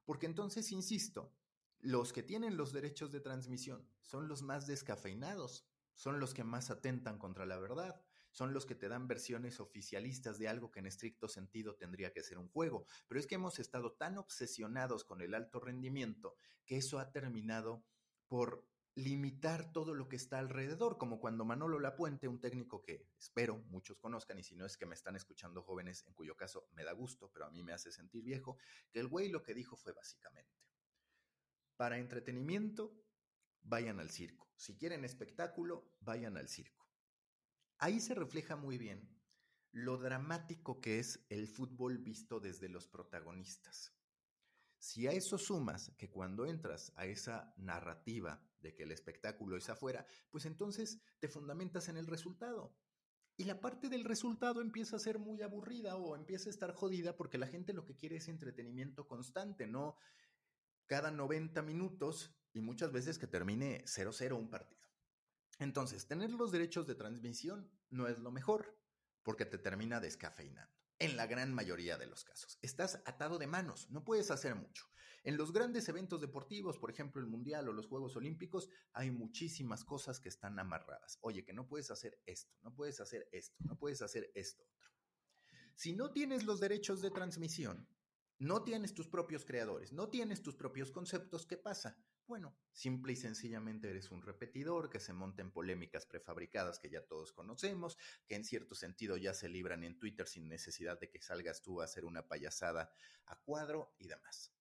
Porque 0.05 0.25
entonces, 0.25 0.71
insisto, 0.71 1.35
los 1.79 2.13
que 2.13 2.23
tienen 2.23 2.57
los 2.57 2.71
derechos 2.71 3.11
de 3.11 3.19
transmisión 3.19 3.87
son 4.01 4.27
los 4.27 4.41
más 4.41 4.65
descafeinados, 4.65 5.67
son 5.93 6.19
los 6.19 6.33
que 6.33 6.43
más 6.43 6.71
atentan 6.71 7.19
contra 7.19 7.45
la 7.45 7.59
verdad, 7.59 8.01
son 8.31 8.53
los 8.53 8.65
que 8.65 8.75
te 8.75 8.87
dan 8.87 9.07
versiones 9.07 9.59
oficialistas 9.59 10.37
de 10.37 10.47
algo 10.47 10.71
que 10.71 10.79
en 10.79 10.85
estricto 10.85 11.27
sentido 11.27 11.75
tendría 11.75 12.13
que 12.13 12.23
ser 12.23 12.37
un 12.37 12.49
juego. 12.49 12.85
Pero 13.07 13.19
es 13.19 13.27
que 13.27 13.35
hemos 13.35 13.59
estado 13.59 13.93
tan 13.93 14.17
obsesionados 14.17 15.03
con 15.03 15.21
el 15.21 15.33
alto 15.33 15.59
rendimiento 15.59 16.35
que 16.65 16.77
eso 16.77 16.99
ha 16.99 17.11
terminado 17.11 17.85
por 18.27 18.67
limitar 18.95 19.71
todo 19.71 19.93
lo 19.93 20.09
que 20.09 20.15
está 20.15 20.39
alrededor, 20.39 20.97
como 20.97 21.19
cuando 21.19 21.45
Manolo 21.45 21.79
Lapuente, 21.79 22.27
un 22.27 22.41
técnico 22.41 22.81
que 22.81 23.07
espero 23.19 23.59
muchos 23.69 23.99
conozcan, 23.99 24.39
y 24.39 24.43
si 24.43 24.55
no 24.55 24.65
es 24.65 24.75
que 24.75 24.87
me 24.87 24.95
están 24.95 25.15
escuchando 25.15 25.61
jóvenes, 25.61 26.03
en 26.07 26.13
cuyo 26.13 26.35
caso 26.35 26.67
me 26.73 26.83
da 26.83 26.93
gusto, 26.93 27.29
pero 27.31 27.45
a 27.45 27.51
mí 27.51 27.61
me 27.61 27.73
hace 27.73 27.91
sentir 27.91 28.23
viejo, 28.23 28.57
que 28.91 28.99
el 28.99 29.07
güey 29.07 29.29
lo 29.29 29.43
que 29.43 29.53
dijo 29.53 29.77
fue 29.77 29.93
básicamente, 29.93 30.51
para 31.75 31.99
entretenimiento, 31.99 32.91
vayan 33.61 33.99
al 33.99 34.09
circo. 34.09 34.49
Si 34.55 34.75
quieren 34.77 35.05
espectáculo, 35.05 35.93
vayan 35.99 36.35
al 36.37 36.47
circo. 36.47 36.89
Ahí 37.77 37.99
se 37.99 38.15
refleja 38.15 38.55
muy 38.55 38.79
bien 38.79 39.15
lo 39.71 39.97
dramático 39.97 40.81
que 40.81 40.97
es 40.97 41.23
el 41.29 41.47
fútbol 41.47 41.99
visto 41.99 42.39
desde 42.39 42.67
los 42.69 42.87
protagonistas. 42.87 43.96
Si 44.79 45.07
a 45.07 45.11
eso 45.11 45.37
sumas 45.37 45.91
que 45.97 46.09
cuando 46.09 46.45
entras 46.45 46.93
a 46.95 47.05
esa 47.05 47.53
narrativa 47.57 48.41
de 48.59 48.75
que 48.75 48.83
el 48.83 48.91
espectáculo 48.91 49.57
es 49.57 49.69
afuera, 49.69 50.05
pues 50.29 50.45
entonces 50.45 50.99
te 51.19 51.27
fundamentas 51.27 51.89
en 51.89 51.97
el 51.97 52.07
resultado. 52.07 52.75
Y 53.35 53.45
la 53.45 53.59
parte 53.59 53.89
del 53.89 54.03
resultado 54.03 54.61
empieza 54.61 54.95
a 54.95 54.99
ser 54.99 55.19
muy 55.19 55.41
aburrida 55.41 55.95
o 55.95 56.15
empieza 56.15 56.49
a 56.49 56.51
estar 56.51 56.73
jodida 56.73 57.15
porque 57.15 57.37
la 57.37 57.47
gente 57.47 57.73
lo 57.73 57.85
que 57.85 57.95
quiere 57.95 58.17
es 58.17 58.27
entretenimiento 58.27 59.07
constante, 59.07 59.67
no 59.67 59.95
cada 60.85 61.11
90 61.11 61.61
minutos 61.61 62.35
y 62.53 62.61
muchas 62.61 62.91
veces 62.91 63.19
que 63.19 63.27
termine 63.27 63.83
0-0 63.85 64.37
un 64.37 64.49
partido. 64.49 64.87
Entonces, 65.59 66.07
tener 66.07 66.31
los 66.31 66.51
derechos 66.51 66.87
de 66.87 66.95
transmisión 66.95 67.69
no 67.89 68.07
es 68.07 68.19
lo 68.19 68.31
mejor 68.31 68.79
porque 69.23 69.45
te 69.45 69.57
termina 69.57 69.99
descafeinando 69.99 70.76
en 70.99 71.15
la 71.17 71.27
gran 71.27 71.53
mayoría 71.53 71.97
de 71.97 72.07
los 72.07 72.23
casos. 72.23 72.57
Estás 72.61 73.01
atado 73.05 73.37
de 73.37 73.47
manos, 73.47 73.89
no 73.89 74.03
puedes 74.03 74.31
hacer 74.31 74.55
mucho. 74.55 74.85
En 75.23 75.35
los 75.35 75.51
grandes 75.51 75.89
eventos 75.89 76.21
deportivos, 76.21 76.77
por 76.77 76.89
ejemplo 76.89 77.21
el 77.21 77.27
Mundial 77.27 77.67
o 77.67 77.73
los 77.73 77.87
Juegos 77.87 78.15
Olímpicos, 78.15 78.69
hay 78.93 79.11
muchísimas 79.11 79.83
cosas 79.83 80.19
que 80.19 80.29
están 80.29 80.57
amarradas. 80.57 81.17
Oye, 81.21 81.43
que 81.43 81.53
no 81.53 81.67
puedes 81.67 81.91
hacer 81.91 82.21
esto, 82.25 82.55
no 82.61 82.73
puedes 82.73 83.01
hacer 83.01 83.27
esto, 83.31 83.57
no 83.65 83.77
puedes 83.77 84.01
hacer 84.01 84.31
esto. 84.35 84.63
Si 85.75 85.93
no 85.93 86.11
tienes 86.11 86.45
los 86.45 86.59
derechos 86.59 87.01
de 87.01 87.11
transmisión, 87.11 87.87
no 88.39 88.63
tienes 88.63 88.93
tus 88.93 89.07
propios 89.07 89.45
creadores, 89.45 89.91
no 89.91 90.09
tienes 90.09 90.41
tus 90.41 90.55
propios 90.55 90.91
conceptos, 90.91 91.45
¿qué 91.45 91.57
pasa? 91.57 91.97
Bueno, 92.27 92.57
simple 92.73 93.13
y 93.13 93.15
sencillamente 93.15 93.89
eres 93.89 94.11
un 94.11 94.21
repetidor 94.21 94.89
que 94.89 94.99
se 94.99 95.13
monta 95.13 95.41
en 95.41 95.49
polémicas 95.49 96.05
prefabricadas 96.05 96.77
que 96.77 96.89
ya 96.89 97.01
todos 97.01 97.31
conocemos, 97.31 97.97
que 98.27 98.35
en 98.35 98.43
cierto 98.43 98.75
sentido 98.75 99.15
ya 99.15 99.33
se 99.33 99.47
libran 99.47 99.85
en 99.85 99.97
Twitter 99.97 100.27
sin 100.27 100.49
necesidad 100.49 100.99
de 100.99 101.09
que 101.09 101.21
salgas 101.21 101.61
tú 101.61 101.79
a 101.79 101.85
hacer 101.85 102.03
una 102.03 102.27
payasada 102.27 102.91
a 103.27 103.39
cuadro 103.39 103.95
y 103.97 104.09
demás. 104.09 104.51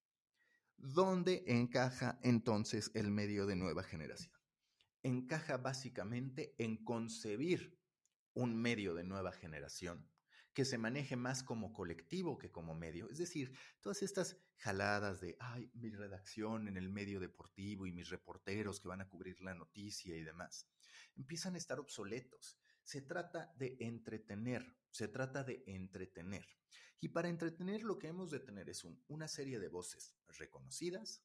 ¿Dónde 0.76 1.42
encaja 1.49 2.20
entonces 2.23 2.92
el 2.94 3.11
medio 3.11 3.46
de 3.46 3.56
nueva 3.56 3.82
generación? 3.82 4.32
Encaja 5.02 5.56
básicamente 5.56 6.54
en 6.58 6.85
concebir 6.85 7.80
un 8.32 8.54
medio 8.54 8.94
de 8.94 9.02
nueva 9.02 9.32
generación 9.32 10.08
que 10.56 10.64
se 10.64 10.78
maneje 10.78 11.16
más 11.16 11.42
como 11.42 11.75
colectivo 11.75 12.38
que 12.38 12.50
como 12.50 12.75
medio. 12.75 13.10
Es 13.10 13.18
decir, 13.18 13.52
todas 13.82 14.02
estas 14.02 14.38
jaladas 14.56 15.20
de, 15.20 15.36
ay, 15.38 15.70
mi 15.75 15.90
redacción 15.90 16.66
en 16.66 16.78
el 16.78 16.88
medio 16.88 17.20
deportivo 17.20 17.86
y 17.86 17.92
mis 17.92 18.08
reporteros 18.08 18.80
que 18.80 18.88
van 18.88 19.02
a 19.02 19.08
cubrir 19.10 19.38
la 19.42 19.54
noticia 19.54 20.16
y 20.16 20.22
demás, 20.22 20.66
empiezan 21.14 21.56
a 21.56 21.58
estar 21.58 21.78
obsoletos. 21.78 22.58
Se 22.84 23.02
trata 23.02 23.52
de 23.58 23.76
entretener, 23.80 24.78
se 24.88 25.08
trata 25.08 25.44
de 25.44 25.62
entretener. 25.66 26.46
Y 27.00 27.08
para 27.08 27.28
entretener 27.28 27.82
lo 27.82 27.98
que 27.98 28.08
hemos 28.08 28.30
de 28.30 28.40
tener 28.40 28.70
es 28.70 28.82
una 29.08 29.28
serie 29.28 29.58
de 29.58 29.68
voces 29.68 30.16
reconocidas, 30.38 31.22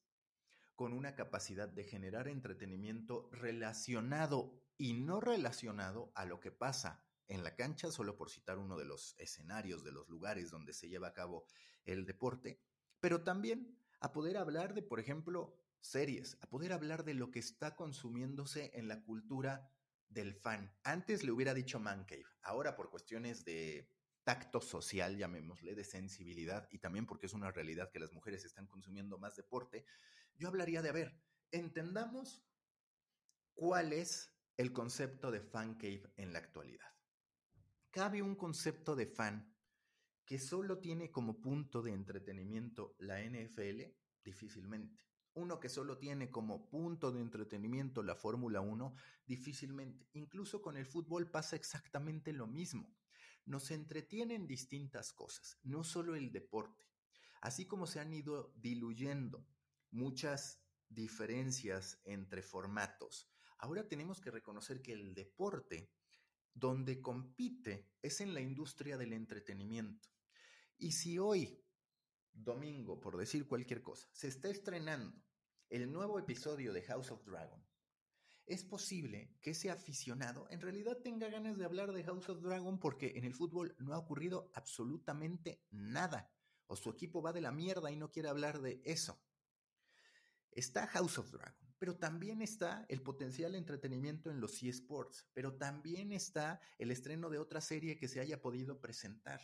con 0.76 0.92
una 0.92 1.14
capacidad 1.14 1.70
de 1.70 1.84
generar 1.84 2.28
entretenimiento 2.28 3.30
relacionado 3.32 4.60
y 4.76 4.92
no 4.92 5.22
relacionado 5.22 6.12
a 6.14 6.26
lo 6.26 6.38
que 6.38 6.52
pasa 6.52 7.02
en 7.28 7.44
la 7.44 7.54
cancha, 7.54 7.90
solo 7.90 8.16
por 8.16 8.30
citar 8.30 8.58
uno 8.58 8.76
de 8.76 8.84
los 8.84 9.14
escenarios, 9.18 9.84
de 9.84 9.92
los 9.92 10.08
lugares 10.08 10.50
donde 10.50 10.72
se 10.72 10.88
lleva 10.88 11.08
a 11.08 11.14
cabo 11.14 11.46
el 11.84 12.04
deporte, 12.04 12.60
pero 13.00 13.22
también 13.22 13.78
a 14.00 14.12
poder 14.12 14.36
hablar 14.36 14.74
de, 14.74 14.82
por 14.82 15.00
ejemplo, 15.00 15.56
series, 15.80 16.38
a 16.40 16.48
poder 16.48 16.72
hablar 16.72 17.04
de 17.04 17.14
lo 17.14 17.30
que 17.30 17.38
está 17.38 17.76
consumiéndose 17.76 18.70
en 18.74 18.88
la 18.88 19.02
cultura 19.02 19.70
del 20.08 20.34
fan. 20.34 20.72
Antes 20.84 21.24
le 21.24 21.32
hubiera 21.32 21.54
dicho 21.54 21.80
man 21.80 22.04
cave, 22.04 22.26
ahora 22.42 22.76
por 22.76 22.90
cuestiones 22.90 23.44
de 23.44 23.88
tacto 24.24 24.60
social, 24.60 25.16
llamémosle, 25.16 25.74
de 25.74 25.84
sensibilidad 25.84 26.68
y 26.70 26.78
también 26.78 27.06
porque 27.06 27.26
es 27.26 27.32
una 27.32 27.50
realidad 27.50 27.90
que 27.90 27.98
las 27.98 28.12
mujeres 28.12 28.44
están 28.44 28.66
consumiendo 28.66 29.18
más 29.18 29.36
deporte, 29.36 29.84
yo 30.34 30.48
hablaría 30.48 30.82
de, 30.82 30.90
a 30.90 30.92
ver, 30.92 31.20
entendamos 31.50 32.44
cuál 33.54 33.92
es 33.92 34.32
el 34.56 34.72
concepto 34.72 35.30
de 35.30 35.40
fan 35.40 35.74
cave 35.74 36.12
en 36.16 36.32
la 36.32 36.38
actualidad. 36.38 36.92
¿Cabe 37.92 38.22
un 38.22 38.36
concepto 38.36 38.96
de 38.96 39.04
fan 39.04 39.54
que 40.24 40.38
solo 40.38 40.78
tiene 40.78 41.10
como 41.10 41.42
punto 41.42 41.82
de 41.82 41.92
entretenimiento 41.92 42.96
la 42.98 43.20
NFL? 43.20 43.82
Difícilmente. 44.24 45.04
Uno 45.34 45.60
que 45.60 45.68
solo 45.68 45.98
tiene 45.98 46.30
como 46.30 46.70
punto 46.70 47.12
de 47.12 47.20
entretenimiento 47.20 48.02
la 48.02 48.16
Fórmula 48.16 48.62
1, 48.62 48.94
difícilmente. 49.26 50.08
Incluso 50.14 50.62
con 50.62 50.78
el 50.78 50.86
fútbol 50.86 51.30
pasa 51.30 51.54
exactamente 51.54 52.32
lo 52.32 52.46
mismo. 52.46 52.96
Nos 53.44 53.70
entretienen 53.70 54.46
distintas 54.46 55.12
cosas, 55.12 55.58
no 55.62 55.84
solo 55.84 56.14
el 56.14 56.32
deporte. 56.32 56.88
Así 57.42 57.66
como 57.66 57.86
se 57.86 58.00
han 58.00 58.14
ido 58.14 58.54
diluyendo 58.56 59.46
muchas 59.90 60.64
diferencias 60.88 62.00
entre 62.04 62.40
formatos, 62.40 63.30
ahora 63.58 63.86
tenemos 63.86 64.18
que 64.18 64.30
reconocer 64.30 64.80
que 64.80 64.94
el 64.94 65.12
deporte 65.12 65.90
donde 66.54 67.00
compite 67.00 67.90
es 68.02 68.20
en 68.20 68.34
la 68.34 68.40
industria 68.40 68.96
del 68.96 69.12
entretenimiento. 69.12 70.08
Y 70.78 70.92
si 70.92 71.18
hoy, 71.18 71.64
domingo, 72.32 73.00
por 73.00 73.16
decir 73.16 73.46
cualquier 73.46 73.82
cosa, 73.82 74.08
se 74.12 74.28
está 74.28 74.48
estrenando 74.48 75.22
el 75.68 75.90
nuevo 75.92 76.18
episodio 76.18 76.72
de 76.72 76.82
House 76.82 77.10
of 77.10 77.24
Dragon, 77.24 77.64
es 78.46 78.64
posible 78.64 79.36
que 79.40 79.50
ese 79.50 79.70
aficionado 79.70 80.46
en 80.50 80.60
realidad 80.60 80.98
tenga 80.98 81.28
ganas 81.28 81.56
de 81.56 81.64
hablar 81.64 81.92
de 81.92 82.02
House 82.04 82.28
of 82.28 82.42
Dragon 82.42 82.78
porque 82.78 83.12
en 83.16 83.24
el 83.24 83.34
fútbol 83.34 83.76
no 83.78 83.94
ha 83.94 83.98
ocurrido 83.98 84.50
absolutamente 84.54 85.62
nada. 85.70 86.30
O 86.66 86.76
su 86.76 86.90
equipo 86.90 87.22
va 87.22 87.32
de 87.32 87.40
la 87.40 87.52
mierda 87.52 87.90
y 87.90 87.96
no 87.96 88.10
quiere 88.10 88.28
hablar 88.28 88.60
de 88.60 88.82
eso. 88.84 89.22
Está 90.50 90.86
House 90.88 91.18
of 91.18 91.30
Dragon 91.30 91.61
pero 91.82 91.96
también 91.96 92.42
está 92.42 92.86
el 92.88 93.02
potencial 93.02 93.56
entretenimiento 93.56 94.30
en 94.30 94.40
los 94.40 94.62
eSports, 94.62 95.26
pero 95.34 95.54
también 95.54 96.12
está 96.12 96.60
el 96.78 96.92
estreno 96.92 97.28
de 97.28 97.40
otra 97.40 97.60
serie 97.60 97.96
que 97.96 98.06
se 98.06 98.20
haya 98.20 98.40
podido 98.40 98.80
presentar. 98.80 99.40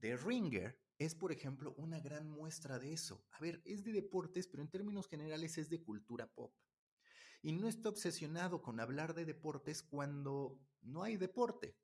The 0.00 0.16
Ringer 0.16 0.80
es, 0.96 1.14
por 1.14 1.30
ejemplo, 1.30 1.74
una 1.76 2.00
gran 2.00 2.30
muestra 2.30 2.78
de 2.78 2.94
eso. 2.94 3.26
A 3.32 3.40
ver, 3.40 3.60
es 3.66 3.84
de 3.84 3.92
deportes, 3.92 4.48
pero 4.48 4.62
en 4.62 4.70
términos 4.70 5.08
generales 5.08 5.58
es 5.58 5.68
de 5.68 5.82
cultura 5.82 6.26
pop. 6.26 6.54
Y 7.42 7.52
no 7.52 7.68
está 7.68 7.90
obsesionado 7.90 8.62
con 8.62 8.80
hablar 8.80 9.12
de 9.12 9.26
deportes 9.26 9.82
cuando 9.82 10.58
no 10.80 11.02
hay 11.02 11.18
deporte. 11.18 11.76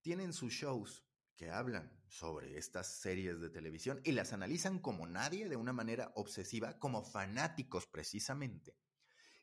Tienen 0.00 0.32
sus 0.32 0.54
shows 0.54 1.04
que 1.36 1.50
hablan 1.50 2.00
sobre 2.08 2.56
estas 2.56 2.86
series 2.86 3.40
de 3.42 3.50
televisión 3.50 4.00
y 4.04 4.12
las 4.12 4.32
analizan 4.32 4.78
como 4.78 5.06
nadie, 5.06 5.50
de 5.50 5.56
una 5.56 5.74
manera 5.74 6.12
obsesiva, 6.14 6.78
como 6.78 7.04
fanáticos 7.04 7.86
precisamente 7.86 8.74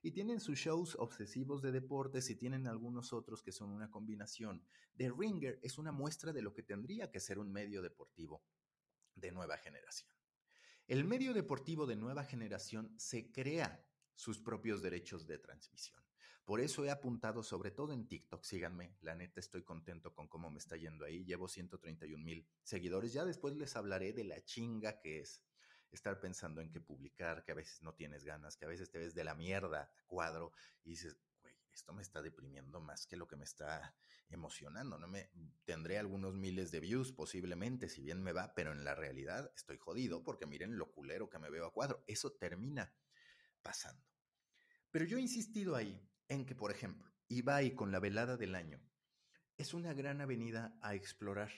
y 0.02 0.12
tienen 0.12 0.40
sus 0.40 0.58
shows 0.58 0.96
obsesivos 0.96 1.62
de 1.62 1.72
deportes 1.72 2.30
y 2.30 2.36
tienen 2.36 2.68
algunos 2.68 3.14
otros 3.14 3.44
que 3.44 3.52
son 3.52 3.72
una 3.72 3.90
combinación. 3.90 4.64
The 4.98 5.12
Ringer 5.12 5.60
es 5.62 5.78
una 5.78 5.92
muestra 5.92 6.32
de 6.34 6.42
lo 6.42 6.54
que 6.54 6.64
tendría 6.64 7.12
que 7.12 7.20
ser 7.20 7.40
un 7.40 7.52
medio 7.52 7.82
deportivo 7.82 8.44
de 9.16 9.32
nueva 9.32 9.58
generación. 9.58 10.10
El 10.88 11.06
medio 11.06 11.34
deportivo 11.34 11.86
de 11.86 11.96
nueva 11.96 12.24
generación 12.24 12.94
se 12.98 13.32
crea 13.32 13.86
sus 14.16 14.40
propios 14.40 14.82
derechos 14.82 15.28
de 15.28 15.38
transmisión. 15.38 16.00
Por 16.50 16.62
eso 16.62 16.84
he 16.84 16.90
apuntado 16.90 17.44
sobre 17.44 17.70
todo 17.70 17.94
en 17.94 18.08
TikTok, 18.08 18.44
síganme, 18.44 18.98
la 19.02 19.14
neta 19.14 19.40
estoy 19.40 19.62
contento 19.62 20.16
con 20.16 20.28
cómo 20.28 20.50
me 20.50 20.58
está 20.58 20.78
yendo 20.78 21.06
ahí, 21.06 21.24
llevo 21.24 21.48
131 21.48 22.24
mil 22.24 22.48
seguidores, 22.64 23.14
ya 23.14 23.24
después 23.24 23.56
les 23.56 23.76
hablaré 23.76 24.14
de 24.14 24.24
la 24.24 24.44
chinga 24.44 25.00
que 25.00 25.20
es 25.20 25.44
estar 25.92 26.20
pensando 26.20 26.62
en 26.62 26.70
qué 26.72 26.80
publicar, 26.80 27.44
que 27.44 27.52
a 27.52 27.56
veces 27.56 27.82
no 27.82 27.94
tienes 27.94 28.24
ganas, 28.24 28.58
que 28.58 28.66
a 28.66 28.68
veces 28.68 28.90
te 28.92 29.00
ves 29.00 29.14
de 29.14 29.24
la 29.24 29.36
mierda 29.36 29.82
a 29.82 30.04
cuadro 30.08 30.52
y 30.84 30.92
dices, 30.92 31.18
güey, 31.42 31.54
esto 31.72 31.94
me 31.94 32.02
está 32.02 32.22
deprimiendo 32.22 32.80
más 32.80 33.08
que 33.08 33.18
lo 33.18 33.28
que 33.28 33.36
me 33.36 33.46
está 33.46 33.96
emocionando. 34.30 34.98
No 34.98 35.08
me 35.08 35.30
tendré 35.66 35.98
algunos 35.98 36.36
miles 36.36 36.72
de 36.72 36.80
views 36.80 37.12
posiblemente, 37.12 37.90
si 37.90 38.02
bien 38.02 38.22
me 38.22 38.32
va, 38.32 38.54
pero 38.54 38.72
en 38.72 38.84
la 38.84 38.96
realidad 38.96 39.52
estoy 39.56 39.78
jodido 39.78 40.24
porque 40.24 40.46
miren 40.46 40.78
lo 40.78 40.92
culero 40.92 41.30
que 41.30 41.40
me 41.40 41.50
veo 41.50 41.66
a 41.66 41.74
cuadro. 41.74 42.04
Eso 42.08 42.34
termina 42.34 42.94
pasando. 43.62 44.06
Pero 44.92 45.06
yo 45.06 45.18
he 45.18 45.22
insistido 45.22 45.76
ahí 45.76 46.02
en 46.28 46.46
que, 46.46 46.56
por 46.56 46.72
ejemplo, 46.72 47.12
Ibai 47.28 47.76
con 47.76 47.92
la 47.92 48.00
velada 48.00 48.38
del 48.38 48.56
año 48.56 48.82
es 49.58 49.74
una 49.74 49.94
gran 49.94 50.22
avenida 50.22 50.78
a 50.82 50.96
explorar. 50.96 51.52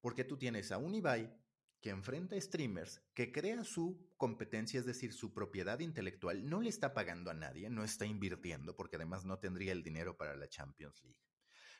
Porque 0.00 0.24
tú 0.24 0.38
tienes 0.38 0.72
a 0.72 0.78
un 0.78 0.94
Ibai 0.94 1.39
que 1.80 1.90
enfrenta 1.90 2.38
streamers, 2.40 3.02
que 3.14 3.32
crea 3.32 3.64
su 3.64 4.10
competencia, 4.16 4.78
es 4.78 4.86
decir, 4.86 5.12
su 5.12 5.32
propiedad 5.32 5.80
intelectual, 5.80 6.48
no 6.48 6.60
le 6.60 6.68
está 6.68 6.92
pagando 6.92 7.30
a 7.30 7.34
nadie, 7.34 7.70
no 7.70 7.84
está 7.84 8.04
invirtiendo, 8.04 8.76
porque 8.76 8.96
además 8.96 9.24
no 9.24 9.38
tendría 9.38 9.72
el 9.72 9.82
dinero 9.82 10.16
para 10.16 10.36
la 10.36 10.48
Champions 10.48 11.02
League. 11.02 11.18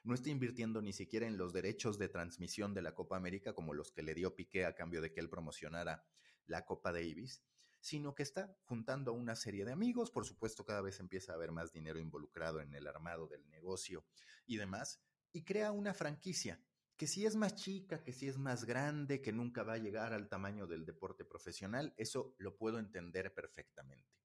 No 0.03 0.15
está 0.15 0.31
invirtiendo 0.31 0.81
ni 0.81 0.95
siquiera 0.95 1.27
en 1.27 1.37
los 1.37 1.53
derechos 1.53 1.99
de 1.99 2.09
transmisión 2.09 2.73
de 2.73 2.81
la 2.81 2.95
Copa 2.95 3.17
América, 3.17 3.53
como 3.53 3.75
los 3.75 3.93
que 3.93 4.03
le 4.03 4.15
dio 4.15 4.35
Piqué 4.35 4.65
a 4.65 4.75
cambio 4.75 5.03
de 5.03 5.13
que 5.13 5.21
él 5.21 5.29
promocionara 5.29 6.03
la 6.47 6.65
Copa 6.65 6.93
Davis, 6.93 7.43
sino 7.81 8.15
que 8.15 8.23
está 8.23 8.57
juntando 8.65 9.11
a 9.11 9.15
una 9.15 9.37
serie 9.37 9.67
de 9.67 9.73
amigos. 9.73 10.11
Por 10.11 10.25
supuesto, 10.25 10.65
cada 10.65 10.81
vez 10.81 11.01
empieza 11.01 11.33
a 11.33 11.35
haber 11.35 11.53
más 11.53 11.73
dinero 11.73 11.99
involucrado 11.99 12.61
en 12.61 12.75
el 12.75 12.87
armado 12.87 13.29
del 13.29 13.49
negocio 13.51 14.07
y 14.47 14.57
demás, 14.57 15.03
y 15.33 15.45
crea 15.45 15.71
una 15.73 15.93
franquicia 15.93 16.61
que 17.01 17.07
si 17.07 17.25
es 17.25 17.35
más 17.35 17.55
chica, 17.55 18.03
que 18.03 18.13
si 18.13 18.29
es 18.29 18.37
más 18.37 18.67
grande, 18.67 19.23
que 19.23 19.33
nunca 19.33 19.63
va 19.63 19.73
a 19.73 19.79
llegar 19.79 20.13
al 20.13 20.29
tamaño 20.29 20.67
del 20.67 20.85
deporte 20.85 21.25
profesional, 21.25 21.95
eso 21.97 22.35
lo 22.37 22.59
puedo 22.59 22.79
entender 22.79 23.33
perfectamente. 23.33 24.21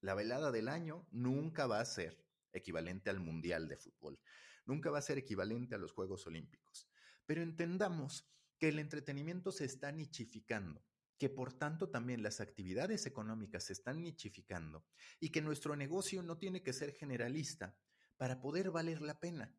La 0.00 0.14
velada 0.14 0.50
del 0.50 0.68
año 0.68 1.06
nunca 1.10 1.66
va 1.66 1.80
a 1.80 1.84
ser 1.84 2.24
equivalente 2.50 3.10
al 3.10 3.20
Mundial 3.20 3.68
de 3.68 3.76
Fútbol, 3.76 4.18
nunca 4.64 4.90
va 4.90 5.00
a 5.00 5.02
ser 5.02 5.18
equivalente 5.18 5.74
a 5.74 5.78
los 5.78 5.92
Juegos 5.92 6.26
Olímpicos, 6.26 6.88
pero 7.26 7.42
entendamos 7.42 8.26
que 8.58 8.68
el 8.70 8.78
entretenimiento 8.78 9.52
se 9.52 9.66
está 9.66 9.92
nichificando, 9.92 10.82
que 11.18 11.28
por 11.28 11.52
tanto 11.52 11.90
también 11.90 12.22
las 12.22 12.40
actividades 12.40 13.04
económicas 13.04 13.64
se 13.64 13.74
están 13.74 14.02
nichificando 14.02 14.86
y 15.20 15.28
que 15.28 15.42
nuestro 15.42 15.76
negocio 15.76 16.22
no 16.22 16.38
tiene 16.38 16.62
que 16.62 16.72
ser 16.72 16.94
generalista 16.94 17.76
para 18.16 18.40
poder 18.40 18.70
valer 18.70 19.02
la 19.02 19.20
pena. 19.20 19.54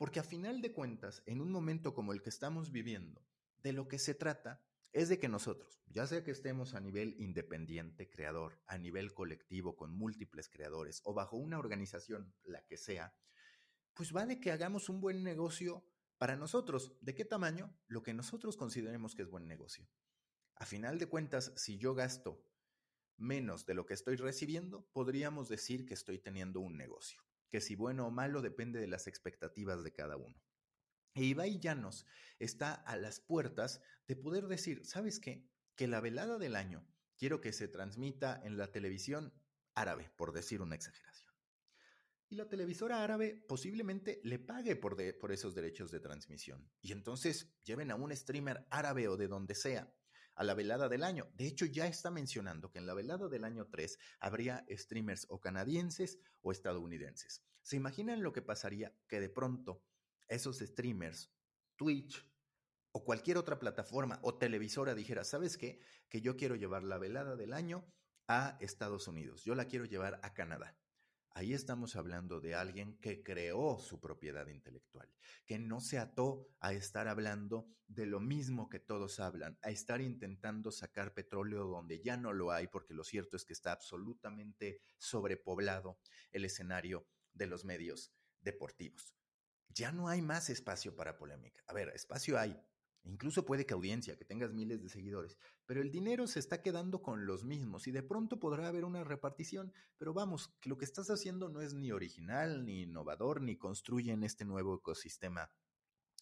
Porque 0.00 0.18
a 0.18 0.22
final 0.22 0.62
de 0.62 0.72
cuentas, 0.72 1.22
en 1.26 1.42
un 1.42 1.52
momento 1.52 1.92
como 1.92 2.14
el 2.14 2.22
que 2.22 2.30
estamos 2.30 2.72
viviendo, 2.72 3.22
de 3.62 3.74
lo 3.74 3.86
que 3.86 3.98
se 3.98 4.14
trata 4.14 4.64
es 4.94 5.10
de 5.10 5.18
que 5.18 5.28
nosotros, 5.28 5.82
ya 5.88 6.06
sea 6.06 6.24
que 6.24 6.30
estemos 6.30 6.72
a 6.72 6.80
nivel 6.80 7.16
independiente, 7.18 8.08
creador, 8.08 8.62
a 8.66 8.78
nivel 8.78 9.12
colectivo, 9.12 9.76
con 9.76 9.92
múltiples 9.92 10.48
creadores 10.48 11.02
o 11.04 11.12
bajo 11.12 11.36
una 11.36 11.58
organización, 11.58 12.34
la 12.44 12.64
que 12.64 12.78
sea, 12.78 13.14
pues 13.92 14.16
va 14.16 14.24
de 14.24 14.40
que 14.40 14.52
hagamos 14.52 14.88
un 14.88 15.02
buen 15.02 15.22
negocio 15.22 15.84
para 16.16 16.34
nosotros. 16.34 16.96
¿De 17.02 17.14
qué 17.14 17.26
tamaño? 17.26 17.70
Lo 17.86 18.02
que 18.02 18.14
nosotros 18.14 18.56
consideremos 18.56 19.14
que 19.14 19.20
es 19.20 19.28
buen 19.28 19.46
negocio. 19.46 19.86
A 20.54 20.64
final 20.64 20.98
de 20.98 21.08
cuentas, 21.08 21.52
si 21.56 21.76
yo 21.76 21.94
gasto 21.94 22.42
menos 23.18 23.66
de 23.66 23.74
lo 23.74 23.84
que 23.84 23.92
estoy 23.92 24.16
recibiendo, 24.16 24.88
podríamos 24.94 25.50
decir 25.50 25.84
que 25.84 25.92
estoy 25.92 26.18
teniendo 26.18 26.60
un 26.60 26.78
negocio 26.78 27.22
que 27.50 27.60
si 27.60 27.74
bueno 27.74 28.06
o 28.06 28.10
malo 28.10 28.40
depende 28.40 28.80
de 28.80 28.86
las 28.86 29.06
expectativas 29.06 29.84
de 29.84 29.92
cada 29.92 30.16
uno. 30.16 30.40
E 31.14 31.24
Ibai 31.24 31.58
Llanos 31.58 32.06
está 32.38 32.72
a 32.72 32.96
las 32.96 33.20
puertas 33.20 33.82
de 34.06 34.16
poder 34.16 34.46
decir, 34.46 34.86
¿sabes 34.86 35.18
qué? 35.20 35.48
Que 35.74 35.88
la 35.88 36.00
velada 36.00 36.38
del 36.38 36.56
año 36.56 36.86
quiero 37.16 37.40
que 37.40 37.52
se 37.52 37.68
transmita 37.68 38.40
en 38.44 38.56
la 38.56 38.70
televisión 38.72 39.34
árabe, 39.74 40.10
por 40.16 40.32
decir 40.32 40.62
una 40.62 40.76
exageración. 40.76 41.30
Y 42.28 42.36
la 42.36 42.48
televisora 42.48 43.02
árabe 43.02 43.44
posiblemente 43.48 44.20
le 44.22 44.38
pague 44.38 44.76
por, 44.76 44.96
por 45.18 45.32
esos 45.32 45.54
derechos 45.54 45.90
de 45.90 45.98
transmisión. 45.98 46.70
Y 46.80 46.92
entonces 46.92 47.52
lleven 47.64 47.90
a 47.90 47.96
un 47.96 48.16
streamer 48.16 48.66
árabe 48.70 49.08
o 49.08 49.16
de 49.16 49.26
donde 49.26 49.56
sea 49.56 49.92
a 50.34 50.44
la 50.44 50.54
velada 50.54 50.88
del 50.88 51.04
año. 51.04 51.30
De 51.34 51.46
hecho, 51.46 51.66
ya 51.66 51.86
está 51.86 52.10
mencionando 52.10 52.70
que 52.70 52.78
en 52.78 52.86
la 52.86 52.94
velada 52.94 53.28
del 53.28 53.44
año 53.44 53.66
3 53.66 53.98
habría 54.20 54.64
streamers 54.70 55.26
o 55.28 55.40
canadienses 55.40 56.18
o 56.40 56.52
estadounidenses. 56.52 57.42
¿Se 57.62 57.76
imaginan 57.76 58.22
lo 58.22 58.32
que 58.32 58.42
pasaría 58.42 58.94
que 59.06 59.20
de 59.20 59.28
pronto 59.28 59.82
esos 60.28 60.58
streamers, 60.58 61.30
Twitch 61.76 62.26
o 62.92 63.04
cualquier 63.04 63.36
otra 63.36 63.58
plataforma 63.58 64.18
o 64.22 64.36
televisora 64.36 64.94
dijera, 64.94 65.24
¿sabes 65.24 65.56
qué? 65.56 65.80
Que 66.08 66.20
yo 66.20 66.36
quiero 66.36 66.56
llevar 66.56 66.82
la 66.82 66.98
velada 66.98 67.36
del 67.36 67.52
año 67.52 67.84
a 68.26 68.56
Estados 68.60 69.08
Unidos, 69.08 69.44
yo 69.44 69.54
la 69.54 69.66
quiero 69.66 69.84
llevar 69.84 70.20
a 70.22 70.32
Canadá. 70.32 70.79
Ahí 71.32 71.54
estamos 71.54 71.94
hablando 71.94 72.40
de 72.40 72.54
alguien 72.54 72.98
que 72.98 73.22
creó 73.22 73.78
su 73.78 74.00
propiedad 74.00 74.46
intelectual, 74.48 75.08
que 75.46 75.58
no 75.58 75.80
se 75.80 75.98
ató 75.98 76.48
a 76.58 76.72
estar 76.72 77.06
hablando 77.06 77.68
de 77.86 78.06
lo 78.06 78.20
mismo 78.20 78.68
que 78.68 78.80
todos 78.80 79.20
hablan, 79.20 79.56
a 79.62 79.70
estar 79.70 80.00
intentando 80.00 80.72
sacar 80.72 81.14
petróleo 81.14 81.64
donde 81.64 82.00
ya 82.00 82.16
no 82.16 82.32
lo 82.32 82.50
hay, 82.50 82.66
porque 82.66 82.94
lo 82.94 83.04
cierto 83.04 83.36
es 83.36 83.44
que 83.44 83.52
está 83.52 83.72
absolutamente 83.72 84.80
sobrepoblado 84.98 86.00
el 86.32 86.44
escenario 86.44 87.06
de 87.32 87.46
los 87.46 87.64
medios 87.64 88.12
deportivos. 88.40 89.14
Ya 89.68 89.92
no 89.92 90.08
hay 90.08 90.22
más 90.22 90.50
espacio 90.50 90.96
para 90.96 91.16
polémica. 91.16 91.62
A 91.66 91.72
ver, 91.72 91.90
espacio 91.90 92.38
hay, 92.38 92.60
Incluso 93.04 93.44
puede 93.44 93.64
que 93.64 93.74
audiencia, 93.74 94.16
que 94.16 94.24
tengas 94.24 94.52
miles 94.52 94.82
de 94.82 94.88
seguidores, 94.88 95.38
pero 95.66 95.80
el 95.80 95.90
dinero 95.90 96.26
se 96.26 96.38
está 96.38 96.62
quedando 96.62 97.02
con 97.02 97.26
los 97.26 97.44
mismos 97.44 97.86
y 97.86 97.92
de 97.92 98.02
pronto 98.02 98.38
podrá 98.38 98.68
haber 98.68 98.84
una 98.84 99.04
repartición, 99.04 99.72
pero 99.96 100.12
vamos, 100.12 100.54
que 100.60 100.68
lo 100.68 100.76
que 100.76 100.84
estás 100.84 101.08
haciendo 101.08 101.48
no 101.48 101.62
es 101.62 101.72
ni 101.74 101.92
original, 101.92 102.64
ni 102.64 102.82
innovador, 102.82 103.40
ni 103.40 103.56
construye 103.56 104.12
en 104.12 104.22
este 104.22 104.44
nuevo 104.44 104.76
ecosistema 104.76 105.50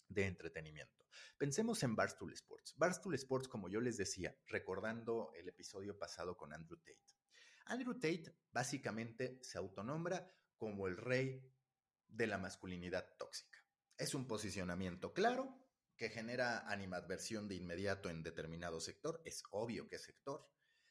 de 0.09 0.27
entretenimiento. 0.27 1.05
Pensemos 1.37 1.83
en 1.83 1.97
Barstool 1.97 2.33
Sports. 2.33 2.75
Barstool 2.77 3.14
Sports, 3.14 3.49
como 3.49 3.69
yo 3.69 3.81
les 3.81 3.97
decía, 3.97 4.37
recordando 4.47 5.33
el 5.35 5.49
episodio 5.49 5.99
pasado 5.99 6.37
con 6.37 6.53
Andrew 6.53 6.79
Tate. 6.79 6.99
Andrew 7.67 7.95
Tate 7.95 8.35
básicamente 8.51 9.38
se 9.43 9.59
autonombra 9.59 10.33
como 10.57 10.87
el 10.87 10.97
rey 10.97 11.45
de 12.09 12.27
la 12.27 12.38
masculinidad 12.38 13.07
tóxica. 13.19 13.59
Es 13.97 14.14
un 14.14 14.27
posicionamiento 14.27 15.12
claro, 15.12 15.68
que 15.99 16.09
genera 16.09 16.61
animadversión 16.71 17.49
de 17.49 17.57
inmediato 17.57 18.09
en 18.09 18.23
determinado 18.23 18.81
sector, 18.81 19.21
es 19.25 19.43
obvio 19.51 19.89
que 19.89 19.99
sector, 19.99 20.49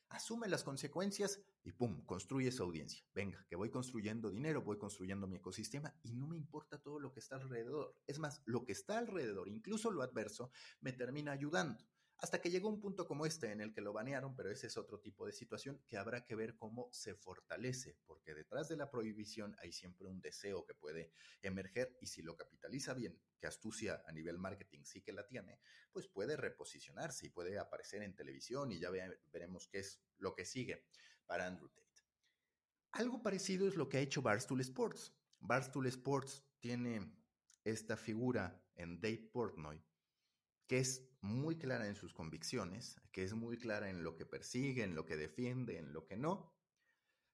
asume 0.10 0.48
las 0.48 0.64
consecuencias 0.64 1.42
y 1.64 1.72
¡pum! 1.72 2.06
construye 2.06 2.52
su 2.52 2.64
audiencia. 2.64 3.04
Venga, 3.14 3.46
que 3.50 3.56
voy 3.56 3.70
construyendo 3.70 4.30
dinero, 4.30 4.62
voy 4.62 4.78
construyendo 4.78 5.28
mi 5.28 5.38
ecosistema 5.38 5.94
y 6.04 6.14
no 6.14 6.28
me 6.28 6.38
importa 6.38 6.78
todo 6.78 7.00
lo 7.00 7.12
que 7.14 7.20
está 7.20 7.38
alrededor. 7.38 7.96
Es 8.06 8.20
más, 8.20 8.42
lo 8.46 8.66
que 8.66 8.74
está 8.74 8.98
alrededor, 8.98 9.48
incluso 9.48 9.92
lo 9.92 10.04
adverso, 10.04 10.52
me 10.82 10.94
termina 10.94 11.32
ayudando. 11.32 11.84
Hasta 12.20 12.42
que 12.42 12.50
llegó 12.50 12.68
un 12.68 12.80
punto 12.80 13.06
como 13.06 13.28
este 13.28 13.52
en 13.52 13.62
el 13.62 13.74
que 13.74 13.82
lo 13.82 13.94
banearon, 13.94 14.36
pero 14.36 14.50
ese 14.50 14.68
es 14.68 14.78
otro 14.78 15.00
tipo 15.00 15.28
de 15.28 15.32
situación 15.32 15.84
que 15.88 15.98
habrá 15.98 16.26
que 16.26 16.34
ver 16.34 16.56
cómo 16.58 16.90
se 16.92 17.14
fortalece, 17.14 17.96
porque 18.08 18.34
detrás 18.34 18.68
de 18.70 18.76
la 18.76 18.90
prohibición 18.90 19.56
hay 19.60 19.72
siempre 19.72 20.08
un 20.08 20.20
deseo 20.20 20.66
que 20.66 20.74
puede 20.74 21.12
emerger 21.44 21.96
y 22.02 22.08
si 22.08 22.24
lo 22.24 22.36
capitaliza 22.36 22.96
bien, 22.96 23.22
que 23.40 23.46
astucia 23.46 24.02
a 24.08 24.12
nivel 24.12 24.40
marketing 24.40 24.84
sí 24.84 25.04
que 25.04 25.14
la 25.14 25.28
tiene, 25.28 25.60
pues 25.92 26.08
puede 26.08 26.36
reposicionarse 26.36 27.28
y 27.28 27.30
puede 27.30 27.60
aparecer 27.60 28.02
en 28.02 28.16
televisión 28.16 28.72
y 28.72 28.80
ya 28.80 28.90
veremos 29.32 29.68
qué 29.68 29.80
es 29.80 30.02
lo 30.18 30.34
que 30.34 30.46
sigue 30.46 30.88
para 31.28 31.46
Andrew 31.46 31.70
Tate. 31.70 31.86
Algo 32.94 33.22
parecido 33.22 33.68
es 33.68 33.76
lo 33.76 33.90
que 33.90 33.98
ha 33.98 34.02
hecho 34.02 34.24
Barstool 34.24 34.62
Sports. 34.62 35.14
Barstool 35.40 35.86
Sports 35.86 36.44
tiene 36.60 37.16
esta 37.64 37.96
figura 37.96 38.60
en 38.74 39.00
Dave 39.00 39.30
Portnoy 39.32 39.84
que 40.68 40.80
es 40.80 41.10
muy 41.28 41.58
clara 41.58 41.88
en 41.88 41.96
sus 41.96 42.14
convicciones, 42.14 43.00
que 43.12 43.24
es 43.24 43.34
muy 43.34 43.58
clara 43.58 43.90
en 43.90 44.04
lo 44.04 44.16
que 44.16 44.26
persigue, 44.26 44.84
en 44.84 44.96
lo 44.96 45.06
que 45.06 45.18
defiende, 45.18 45.78
en 45.78 45.94
lo 45.94 46.06
que 46.06 46.18
no, 46.18 46.54